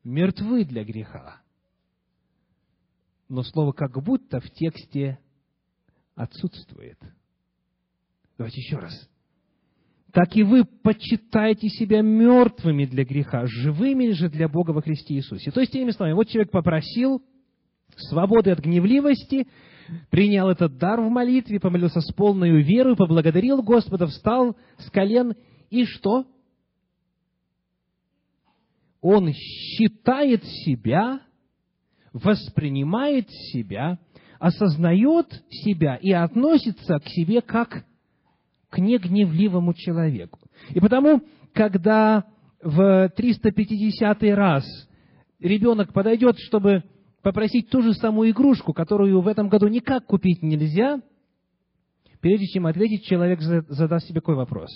[0.02, 1.40] мертвы для греха.
[3.28, 5.20] Но слово «как будто» в тексте
[6.16, 6.98] отсутствует.
[8.36, 9.08] Давайте еще раз.
[10.12, 15.50] Так и вы почитайте себя мертвыми для греха, живыми же для Бога во Христе Иисусе.
[15.50, 17.22] То есть, иными словами, вот человек попросил
[17.96, 19.48] свободы от гневливости,
[20.10, 25.34] принял этот дар в молитве, помолился с полной верой, поблагодарил Господа, встал с колен,
[25.68, 26.24] и что?
[29.02, 31.20] Он считает себя,
[32.12, 33.98] воспринимает себя,
[34.38, 37.84] осознает себя и относится к себе как
[38.70, 40.40] к негневливому человеку.
[40.70, 42.24] И потому, когда
[42.62, 44.64] в 350 раз
[45.38, 46.84] ребенок подойдет, чтобы
[47.22, 51.00] попросить ту же самую игрушку, которую в этом году никак купить нельзя,
[52.20, 54.70] прежде чем ответить, человек задаст себе какой вопрос.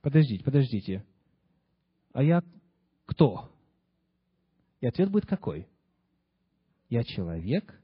[0.00, 1.04] Подождите, подождите.
[2.12, 2.42] А я
[3.06, 3.50] кто?
[4.80, 5.66] И ответ будет какой?
[6.90, 7.80] Я человек,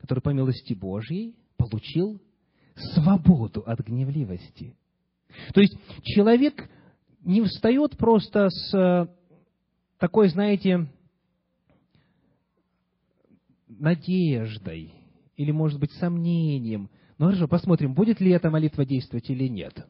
[0.00, 2.20] который по милости Божьей получил
[2.74, 4.74] свободу от гневливости.
[5.54, 6.68] То есть человек
[7.24, 9.06] не встает просто с э,
[9.98, 10.88] такой, знаете,
[13.68, 14.92] надеждой
[15.36, 16.90] или, может быть, сомнением.
[17.18, 19.86] Ну хорошо, посмотрим, будет ли эта молитва действовать или нет.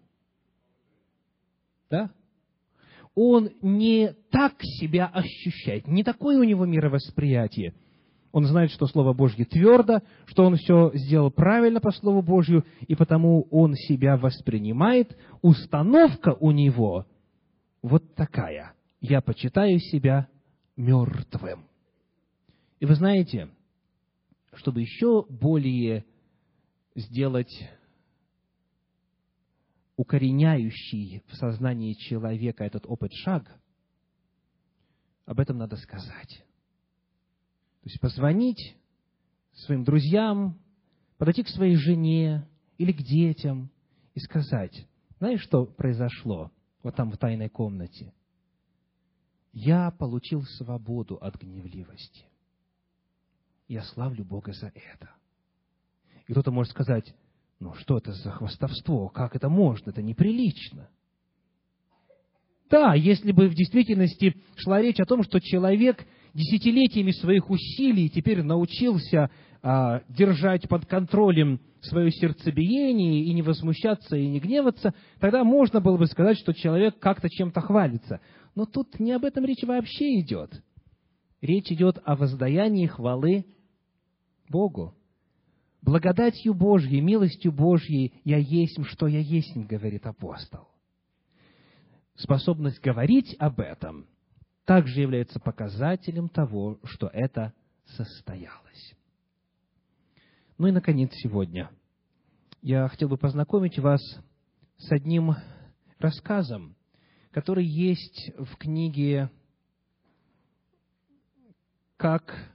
[1.91, 2.11] Да?
[3.14, 7.74] Он не так себя ощущает, не такое у него мировосприятие–
[8.33, 12.95] он знает, что Слово Божье твердо, что он все сделал правильно по Слову Божью, и
[12.95, 15.16] потому он себя воспринимает.
[15.43, 17.07] Установка у него
[17.83, 18.72] вот такая.
[19.01, 20.28] Я почитаю себя
[20.76, 21.66] мертвым.
[22.80, 23.51] И вы знаете,
[24.55, 26.07] чтобы еще более
[26.95, 27.70] сделать
[29.97, 33.45] укореняющий в сознании человека этот опыт шаг,
[35.26, 36.45] об этом надо сказать.
[37.83, 38.76] То есть позвонить
[39.53, 40.59] своим друзьям,
[41.18, 43.70] подойти к своей жене или к детям
[44.14, 44.87] и сказать,
[45.18, 46.53] знаешь, что произошло
[46.83, 48.14] вот там в тайной комнате?
[49.53, 52.24] Я получил свободу от гневливости.
[53.66, 55.11] Я славлю Бога за это.
[56.26, 57.14] И кто-то может сказать,
[57.59, 60.89] ну что это за хвастовство, как это можно, это неприлично.
[62.70, 68.43] Да, если бы в действительности шла речь о том, что человек десятилетиями своих усилий теперь
[68.43, 69.30] научился
[69.62, 75.97] а, держать под контролем свое сердцебиение и не возмущаться и не гневаться, тогда можно было
[75.97, 78.20] бы сказать, что человек как-то чем-то хвалится.
[78.55, 80.62] Но тут не об этом речь вообще идет.
[81.41, 83.47] Речь идет о воздаянии хвалы
[84.49, 84.95] Богу.
[85.80, 90.68] Благодатью Божьей, милостью Божьей я есть, что я есть, говорит апостол.
[92.14, 94.07] Способность говорить об этом
[94.64, 97.52] также является показателем того, что это
[97.84, 98.94] состоялось.
[100.58, 101.70] Ну и, наконец, сегодня.
[102.60, 104.00] Я хотел бы познакомить вас
[104.76, 105.34] с одним
[105.98, 106.76] рассказом,
[107.32, 109.30] который есть в книге
[111.96, 112.48] «Как...»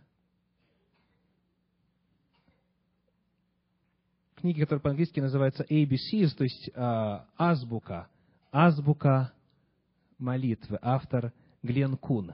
[4.35, 6.71] книге, которая по-английски называется ABCs, то есть э,
[7.37, 8.07] азбука,
[8.51, 9.33] азбука
[10.19, 11.33] молитвы, автор–
[11.68, 12.34] Глен Кун.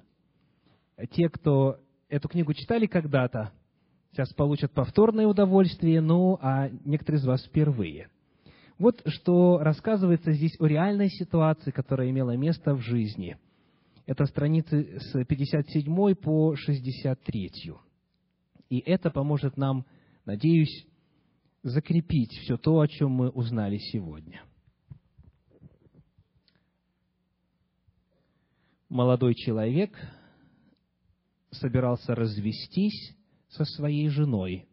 [1.11, 3.51] Те, кто эту книгу читали когда-то,
[4.11, 8.09] сейчас получат повторное удовольствие, ну, а некоторые из вас впервые.
[8.77, 13.37] Вот что рассказывается здесь о реальной ситуации, которая имела место в жизни.
[14.05, 17.51] Это страницы с 57 по 63.
[18.69, 19.85] И это поможет нам,
[20.25, 20.85] надеюсь,
[21.63, 24.43] закрепить все то, о чем мы узнали сегодня.
[28.93, 29.91] Молодой человек
[31.49, 33.15] собирался развестись
[33.49, 34.67] со своей женой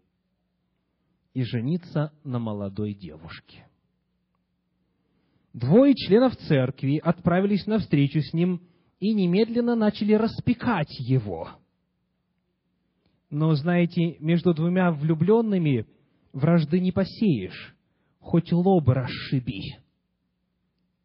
[1.32, 3.66] и жениться на молодой девушке.
[5.54, 8.60] Двое членов церкви отправились на встречу с ним
[9.00, 11.48] и немедленно начали распекать его.
[13.30, 15.86] Но, знаете, между двумя влюбленными
[16.34, 17.74] вражды не посеешь,
[18.18, 19.78] хоть лоб расшиби,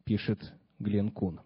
[0.03, 1.39] пишет Гленкун.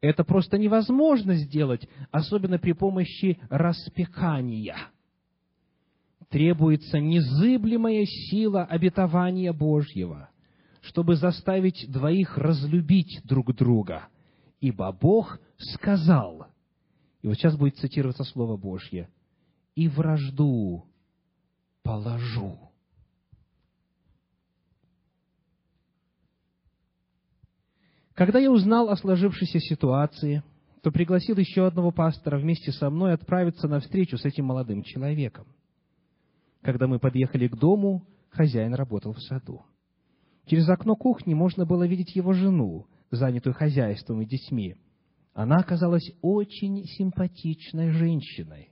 [0.00, 4.76] Это просто невозможно сделать, особенно при помощи распекания.
[6.30, 10.30] Требуется незыблемая сила обетования Божьего,
[10.80, 14.08] чтобы заставить двоих разлюбить друг друга.
[14.60, 16.46] Ибо Бог сказал,
[17.20, 19.10] и вот сейчас будет цитироваться Слово Божье,
[19.74, 20.84] и вражду
[21.82, 22.69] положу.
[28.20, 30.42] Когда я узнал о сложившейся ситуации,
[30.82, 35.46] то пригласил еще одного пастора вместе со мной отправиться на встречу с этим молодым человеком.
[36.60, 39.62] Когда мы подъехали к дому, хозяин работал в саду.
[40.44, 44.74] Через окно кухни можно было видеть его жену, занятую хозяйством и детьми.
[45.32, 48.68] Она оказалась очень симпатичной женщиной.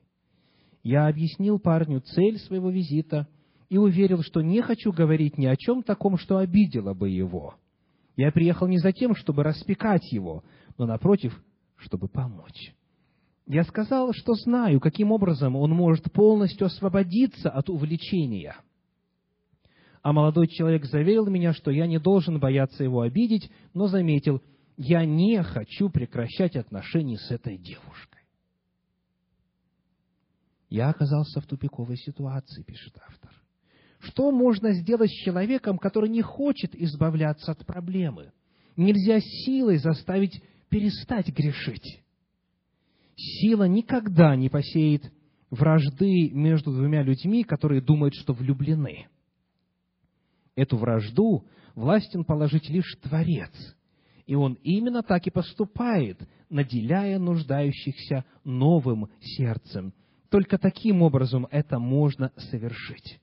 [0.82, 3.26] Я объяснил парню цель своего визита
[3.70, 7.55] и уверил, что не хочу говорить ни о чем таком, что обидело бы его.
[8.19, 10.43] Я приехал не за тем, чтобы распекать его,
[10.77, 11.41] но, напротив,
[11.77, 12.75] чтобы помочь.
[13.47, 18.57] Я сказал, что знаю, каким образом он может полностью освободиться от увлечения.
[20.03, 24.43] А молодой человек заверил меня, что я не должен бояться его обидеть, но заметил,
[24.77, 28.23] я не хочу прекращать отношения с этой девушкой.
[30.71, 33.31] Я оказался в тупиковой ситуации, пишет автор.
[34.01, 38.32] Что можно сделать с человеком, который не хочет избавляться от проблемы?
[38.76, 42.03] Нельзя силой заставить перестать грешить.
[43.16, 45.11] Сила никогда не посеет
[45.51, 49.09] вражды между двумя людьми, которые думают, что влюблены.
[50.55, 51.44] Эту вражду
[51.74, 53.53] властен положить лишь Творец.
[54.26, 56.20] И Он именно так и поступает,
[56.51, 59.92] наделяя нуждающихся новым сердцем.
[60.28, 63.20] Только таким образом это можно совершить.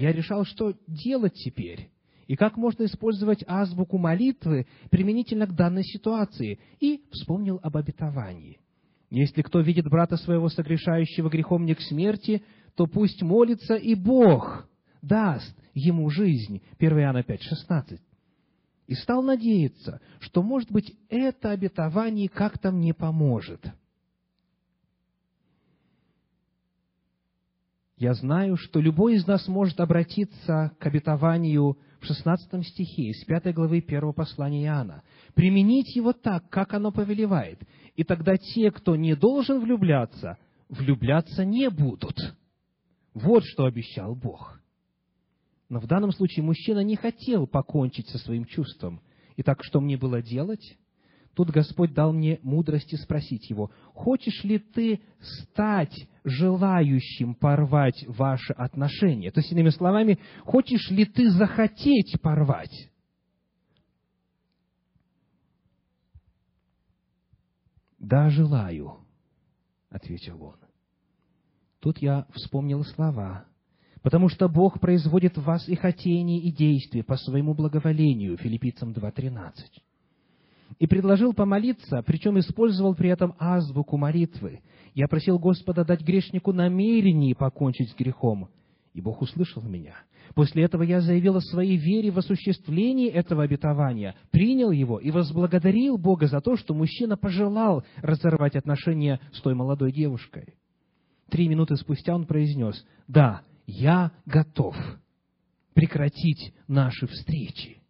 [0.00, 1.90] Я решал, что делать теперь
[2.26, 8.60] и как можно использовать азбуку молитвы применительно к данной ситуации, и вспомнил об обетовании.
[9.10, 12.42] Если кто видит брата своего согрешающего грехом не к смерти,
[12.76, 14.66] то пусть молится, и Бог
[15.02, 16.62] даст ему жизнь.
[16.78, 18.00] 1 Иоанна 5, 16.
[18.86, 23.70] И стал надеяться, что, может быть, это обетование как-то мне поможет.
[28.00, 33.52] Я знаю, что любой из нас может обратиться к обетованию в 16 стихе из 5
[33.52, 35.02] главы 1 послания Иоанна,
[35.34, 37.60] применить его так, как оно повелевает,
[37.96, 40.38] и тогда те, кто не должен влюбляться,
[40.70, 42.16] влюбляться не будут.
[43.12, 44.58] Вот что обещал Бог.
[45.68, 49.02] Но в данном случае мужчина не хотел покончить со своим чувством.
[49.36, 50.78] Итак, что мне было делать?
[51.34, 59.30] Тут Господь дал мне мудрости спросить его, хочешь ли ты стать желающим порвать ваши отношения?
[59.30, 62.90] То есть, иными словами, хочешь ли ты захотеть порвать?
[67.98, 68.96] «Да, желаю»,—
[69.90, 70.56] ответил он.
[71.80, 73.44] Тут я вспомнил слова,
[74.02, 79.52] «Потому что Бог производит в вас и хотение, и действие по своему благоволению» Филиппийцам 2.13
[80.78, 84.60] и предложил помолиться, причем использовал при этом азбуку молитвы.
[84.94, 88.48] Я просил Господа дать грешнику намерение покончить с грехом,
[88.92, 89.94] и Бог услышал меня.
[90.34, 95.96] После этого я заявил о своей вере в осуществлении этого обетования, принял его и возблагодарил
[95.96, 100.54] Бога за то, что мужчина пожелал разорвать отношения с той молодой девушкой.
[101.30, 104.76] Три минуты спустя он произнес, «Да, я готов
[105.74, 107.80] прекратить наши встречи».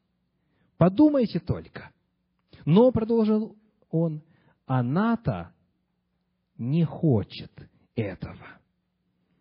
[0.77, 1.90] Подумайте только–
[2.64, 3.56] но, продолжил
[3.90, 4.22] он,
[4.66, 5.52] она-то
[6.61, 7.51] не хочет
[7.97, 8.47] этого.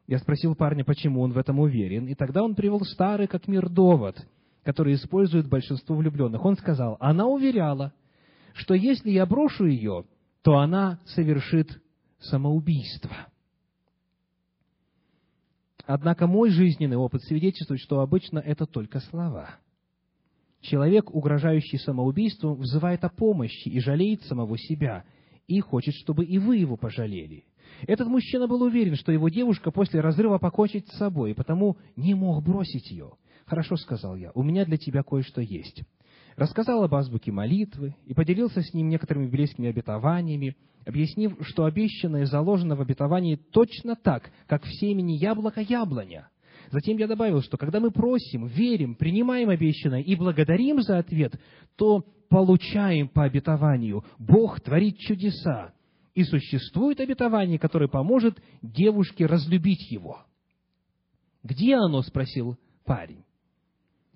[0.07, 3.69] Я спросил парня, почему он в этом уверен, и тогда он привел старый как мир
[3.69, 4.17] довод,
[4.63, 6.43] который использует большинство влюбленных.
[6.43, 7.93] Он сказал, она уверяла,
[8.53, 10.05] что если я брошу ее,
[10.41, 11.79] то она совершит
[12.19, 13.27] самоубийство.
[15.85, 19.57] Однако мой жизненный опыт свидетельствует, что обычно это только слова–
[20.61, 25.05] Человек, угрожающий самоубийством, взывает о помощи и жалеет самого себя,
[25.49, 27.43] и хочет, чтобы и вы его пожалели.
[27.87, 32.13] Этот мужчина был уверен, что его девушка после разрыва покончит с собой, и потому не
[32.13, 33.13] мог бросить ее.
[33.45, 35.83] «Хорошо»,— сказал я,— «у меня для тебя кое-что есть».
[36.35, 40.55] Рассказал об азбуке молитвы и поделился с ним некоторыми библейскими обетованиями,
[40.85, 46.29] объяснив, что обещанное заложено в обетовании точно так, как в семени яблоко яблоня–
[46.71, 51.39] Затем я добавил, что когда мы просим, верим, принимаем обещанное и благодарим за ответ,
[51.75, 54.03] то получаем по обетованию.
[54.19, 55.73] Бог творит чудеса.
[56.13, 60.19] И существует обетование, которое поможет девушке разлюбить его.
[61.43, 63.23] «Где оно?»– спросил парень.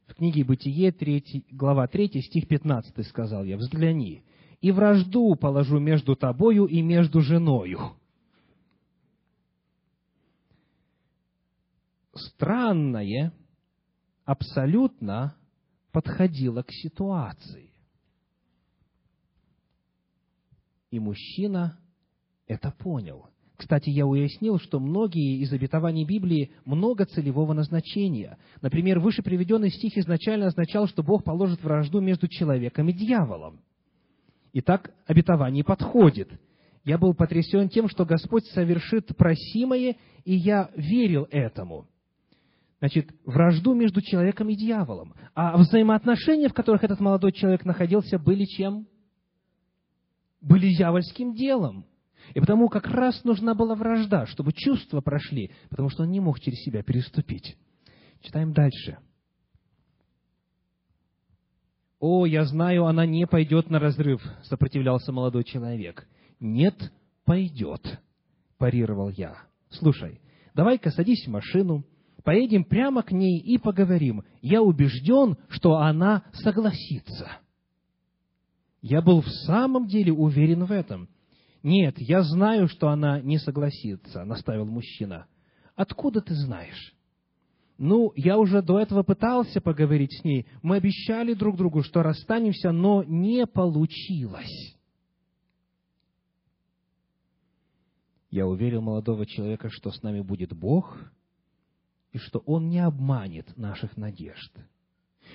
[0.07, 4.23] В книге «Бытие», 3, глава 3, стих 15, сказал я, «Взгляни,
[4.59, 7.79] и вражду положу между тобою и между женою».
[12.15, 13.33] Странное
[14.25, 15.35] абсолютно
[15.91, 17.71] подходило к ситуации.
[20.91, 21.79] И мужчина
[22.47, 23.27] это понял.
[23.55, 28.37] Кстати, я уяснил, что многие из обетований Библии много целевого назначения.
[28.61, 33.61] Например, выше приведенный стих изначально означал, что Бог положит вражду между человеком и дьяволом.
[34.53, 36.29] Итак, обетование подходит.
[36.83, 39.95] Я был потрясен тем, что Господь совершит просимое,
[40.25, 41.87] и я верил этому.
[42.83, 45.13] Значит, вражду между человеком и дьяволом.
[45.35, 48.89] А взаимоотношения, в которых этот молодой человек находился, были чем?
[50.41, 51.85] Были дьявольским делом.
[52.33, 56.41] И потому как раз нужна была вражда, чтобы чувства прошли, потому что он не мог
[56.41, 57.55] через себя переступить.
[58.19, 58.97] Читаем дальше.
[62.01, 66.05] «О, я знаю, она не пойдет на разрыв»,— сопротивлялся молодой человек.
[66.41, 66.91] «Нет,
[67.23, 68.01] пойдет»,—
[68.57, 69.37] парировал я.
[69.69, 70.19] «Слушай,
[70.53, 71.85] давай-ка садись в машину,
[72.23, 74.23] поедем прямо к ней и поговорим.
[74.41, 77.29] Я убежден, что она согласится».
[78.81, 81.07] Я был в самом деле уверен в этом.
[81.63, 85.27] «Нет, я знаю, что она не согласится»,— наставил мужчина.
[85.75, 86.93] «Откуда ты знаешь?»
[87.77, 90.45] «Ну, я уже до этого пытался поговорить с ней.
[90.61, 94.77] Мы обещали друг другу, что расстанемся, но не получилось».
[98.29, 100.99] Я уверил молодого человека, что с нами будет Бог,
[102.13, 104.51] и что Он не обманет наших надежд.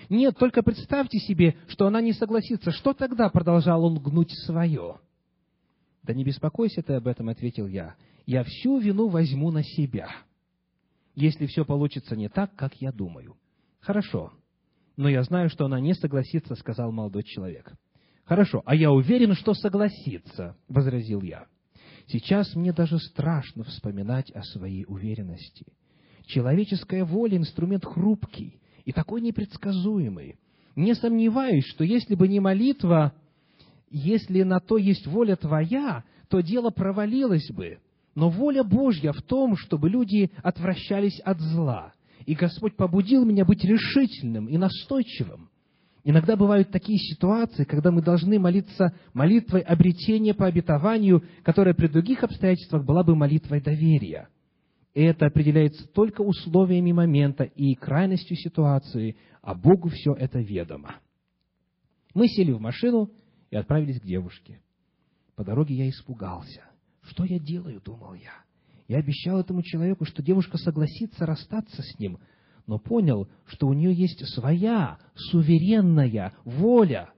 [0.09, 2.71] Нет, только представьте себе, что она не согласится.
[2.71, 5.01] Что тогда продолжал он гнуть свое?
[6.03, 7.97] «Да не беспокойся ты об этом»,— ответил я.
[8.25, 10.09] «Я всю вину возьму на себя,
[11.15, 13.37] если все получится не так, как я думаю».
[13.81, 14.33] «Хорошо,
[14.97, 17.73] но я знаю, что она не согласится»,— сказал молодой человек.
[18.25, 21.47] «Хорошо, а я уверен, что согласится»,— возразил я.
[22.07, 25.67] «Сейчас мне даже страшно вспоминать о своей уверенности.
[26.29, 30.37] Человеческая воля— инструмент хрупкий и такой непредсказуемый.
[30.77, 33.15] Не сомневаюсь, что если бы не молитва,
[33.91, 37.79] если на то есть воля твоя, то дело провалилось бы.
[38.15, 41.95] Но воля Божья в том, чтобы люди отвращались от зла.
[42.27, 45.49] И Господь побудил меня быть решительным и настойчивым.
[46.05, 52.23] Иногда бывают такие ситуации, когда мы должны молиться молитвой обретения по обетованию, которая при других
[52.23, 54.29] обстоятельствах была бы молитвой доверия.
[54.95, 60.97] Это определяется только условиями момента и крайностью ситуации, а Богу все это ведомо.
[62.15, 63.11] Мы сели в машину,
[63.51, 64.61] и отправились к девушке.
[65.37, 66.63] По дороге я испугался.
[67.03, 68.33] Что я делаю, думал я.
[68.87, 72.19] Я обещал этому человеку, что девушка согласится расстаться с ним,
[72.67, 77.11] но понял, что у нее есть своя суверенная воля.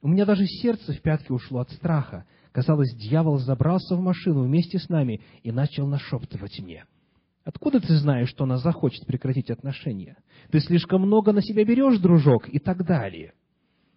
[0.00, 2.26] У меня даже сердце в пятки ушло от страха.
[2.52, 6.84] Казалось, дьявол забрался в машину вместе с нами и начал нашептывать мне.
[7.46, 10.16] Откуда ты знаешь, что она захочет прекратить отношения?
[10.50, 13.34] Ты слишком много на себя берешь, дружок, и так далее.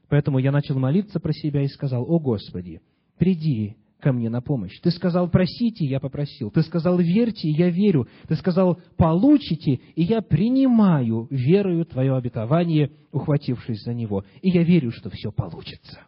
[0.07, 2.79] Поэтому я начал молиться про себя и сказал, «О Господи,
[3.17, 4.79] приди ко мне на помощь.
[4.81, 6.51] Ты сказал, просите, я попросил.
[6.51, 8.07] Ты сказал, верьте, я верю.
[8.27, 14.23] Ты сказал, получите, и я принимаю верою Твое обетование, ухватившись за него.
[14.43, 16.01] И я верю, что все получится.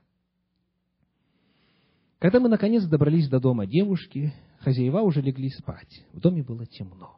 [2.20, 6.06] Когда мы, наконец, добрались до дома девушки, хозяева уже легли спать.
[6.14, 7.18] В доме было темно.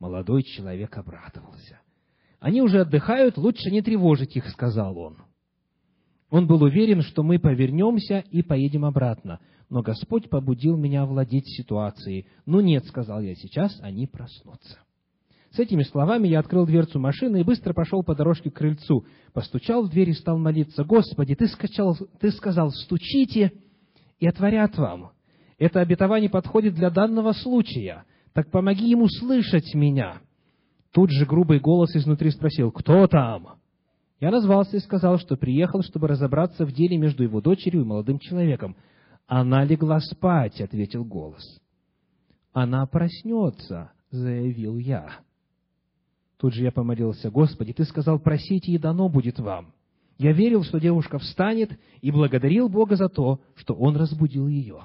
[0.00, 1.78] Молодой человек обрадовался.
[2.40, 5.18] «Они уже отдыхают, лучше не тревожить их»,— сказал он.
[6.30, 9.40] Он был уверен, что мы повернемся и поедем обратно.
[9.68, 12.26] Но Господь побудил меня овладеть ситуацией.
[12.46, 14.78] «Ну нет»,— сказал я,— «сейчас они проснутся».
[15.50, 19.04] С этими словами я открыл дверцу машины и быстро пошел по дорожке к крыльцу.
[19.34, 20.82] Постучал в дверь и стал молиться.
[20.84, 23.52] «Господи, ты, скачал, ты сказал, стучите,
[24.18, 25.10] и отворят вам.
[25.58, 28.04] Это обетование подходит для данного случая.
[28.40, 30.22] Так помоги ему слышать меня».
[30.92, 33.58] Тут же грубый голос изнутри спросил, «Кто там?»
[34.18, 38.18] Я назвался и сказал, что приехал, чтобы разобраться в деле между его дочерью и молодым
[38.18, 38.76] человеком.
[39.26, 41.60] «Она легла спать»,— ответил голос.
[42.54, 45.10] «Она проснется»,— заявил я.
[46.38, 49.74] Тут же я помолился, «Господи, Ты сказал, просите, и дано будет вам».
[50.16, 54.84] Я верил, что девушка встанет, и благодарил Бога за то, что Он разбудил ее.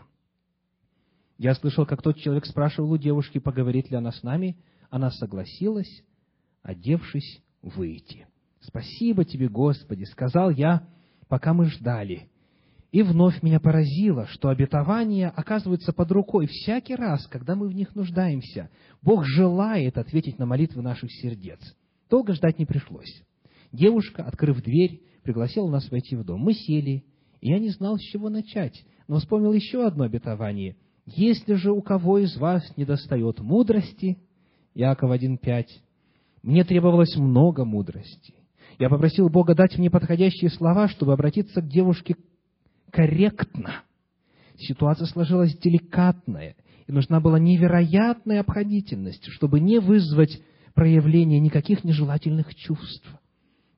[1.38, 4.58] Я слышал, как тот человек спрашивал у девушки, поговорит ли она с нами.
[4.90, 6.04] Она согласилась,
[6.64, 8.28] одевшись, выйти.
[8.62, 10.88] «Спасибо тебе, Господи!»— сказал я,
[11.28, 12.30] пока мы ждали.
[12.92, 17.94] И вновь меня поразило, что обетования оказываются под рукой всякий раз, когда мы в них
[17.94, 18.70] нуждаемся.
[19.02, 21.60] Бог желает ответить на молитвы наших сердец.
[22.10, 23.24] Долго ждать не пришлось.
[23.74, 26.40] Девушка, открыв дверь, пригласила нас войти в дом.
[26.40, 27.04] Мы сели,
[27.42, 30.78] и я не знал, с чего начать, но вспомнил еще одно обетование.
[31.06, 34.18] «Если же у кого из вас недостает мудрости...»
[34.74, 35.66] Иаков 1.5.
[36.44, 38.34] «Мне требовалось много мудрости.
[38.80, 42.16] Я попросил Бога дать мне подходящие слова, чтобы обратиться к девушке
[42.92, 43.84] корректно.
[44.58, 46.56] Ситуация сложилась деликатная,
[46.88, 50.42] И нужна была невероятная обходительность, чтобы не вызвать
[50.76, 53.08] проявление никаких нежелательных чувств.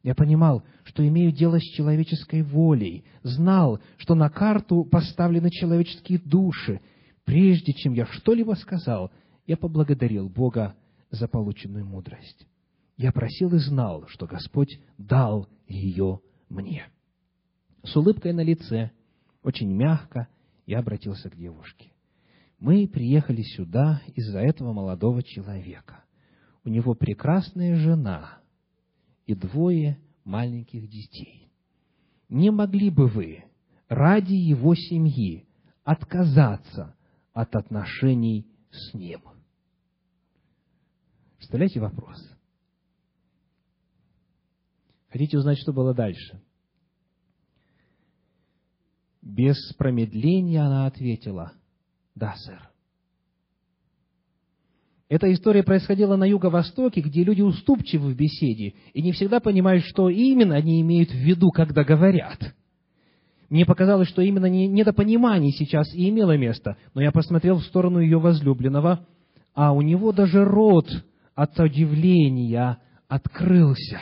[0.04, 6.82] Я понимал, что имею дело с человеческой волей, знал, что на карту поставлены человеческие души.
[7.28, 9.12] Прежде чем я что-либо сказал,
[9.48, 10.78] я поблагодарил Бога
[11.12, 12.48] за полученную мудрость.
[12.96, 16.88] Я просил и знал, что Господь дал ее мне.
[17.84, 18.92] С улыбкой на лице,
[19.44, 20.30] очень мягко,
[20.66, 21.92] я обратился к девушке.
[22.60, 26.06] Мы приехали сюда из-за этого молодого человека.
[26.64, 28.38] У него прекрасная жена
[29.26, 31.52] и двое маленьких детей.
[32.30, 33.44] Не могли бы вы
[33.90, 35.46] ради его семьи
[35.84, 36.94] отказаться
[37.38, 39.22] от отношений с ним?
[41.38, 42.18] Представляете вопрос?
[45.10, 46.42] Хотите узнать, что было дальше?
[49.22, 51.54] Без промедления она ответила,
[52.16, 52.72] «Да, сэр».
[55.08, 60.10] Эта история происходила на юго-востоке, где люди уступчивы в беседе и не всегда понимают, что
[60.10, 62.56] именно они имеют в виду, когда говорят.
[63.50, 68.20] Мне показалось, что именно недопонимание сейчас и имело место, но я посмотрел в сторону ее
[68.20, 69.06] возлюбленного,
[69.54, 70.88] а у него даже рот
[71.34, 74.00] от удивления открылся.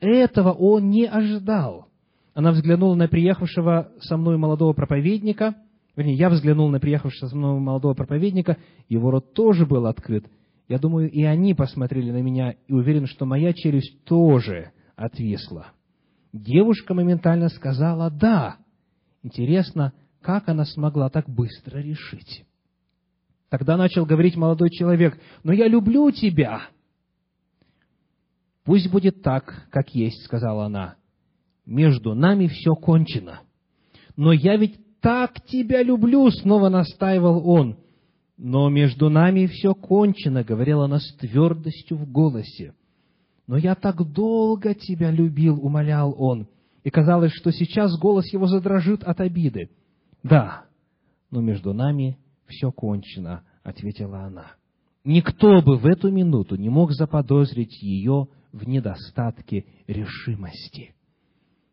[0.00, 1.88] Этого он не ожидал.
[2.32, 5.56] Она взглянула на приехавшего со мной молодого проповедника,
[5.94, 8.56] вернее, я взглянул на приехавшего со мной молодого проповедника,
[8.88, 10.24] его рот тоже был открыт.
[10.66, 15.72] Я думаю, и они посмотрели на меня, и уверен, что моя челюсть тоже отвисла.
[16.32, 18.56] Девушка моментально сказала «да».
[19.22, 19.92] Интересно,
[20.22, 22.44] как она смогла так быстро решить?
[23.48, 26.62] Тогда начал говорить молодой человек, «Но я люблю тебя».
[28.64, 30.96] «Пусть будет так, как есть»,— сказала она.
[31.66, 33.40] «Между нами все кончено».
[34.16, 37.78] «Но я ведь так тебя люблю»,— снова настаивал он.
[38.36, 42.74] «Но между нами все кончено»,— говорила она с твердостью в голосе.
[43.50, 46.46] «Но я так долго тебя любил»,— умолял он.
[46.84, 49.70] И казалось, что сейчас голос его задрожит от обиды.
[50.22, 50.66] «Да,
[51.32, 52.16] но между нами
[52.46, 54.52] все кончено»,— ответила она.
[55.02, 60.94] Никто бы в эту минуту не мог заподозрить ее в недостатке решимости.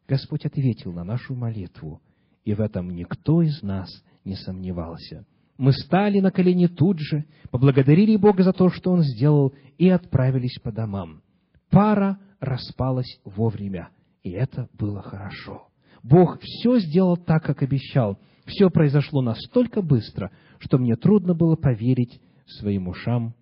[0.07, 2.01] Господь ответил на нашу молитву,
[2.43, 3.87] и в этом никто из нас
[4.25, 5.27] не сомневался.
[5.59, 10.57] Мы стали на колени тут же, поблагодарили Бога за то, что Он сделал, и отправились
[10.63, 11.21] по домам.
[11.69, 13.89] Пара распалась вовремя,
[14.23, 15.67] и это было хорошо.
[16.03, 18.19] Бог все сделал так, как обещал.
[18.45, 23.35] Все произошло настолько быстро, что мне трудно было поверить своим ушам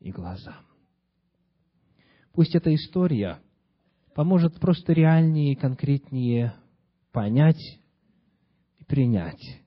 [0.00, 0.64] и глазам.
[2.32, 3.40] Пусть эта история
[4.14, 6.54] поможет просто реальнее и конкретнее
[7.12, 7.80] понять
[8.78, 9.62] и принять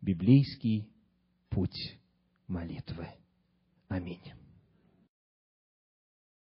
[0.00, 0.88] библейский
[1.50, 1.98] путь
[2.46, 3.08] молитвы.
[3.88, 4.22] Аминь.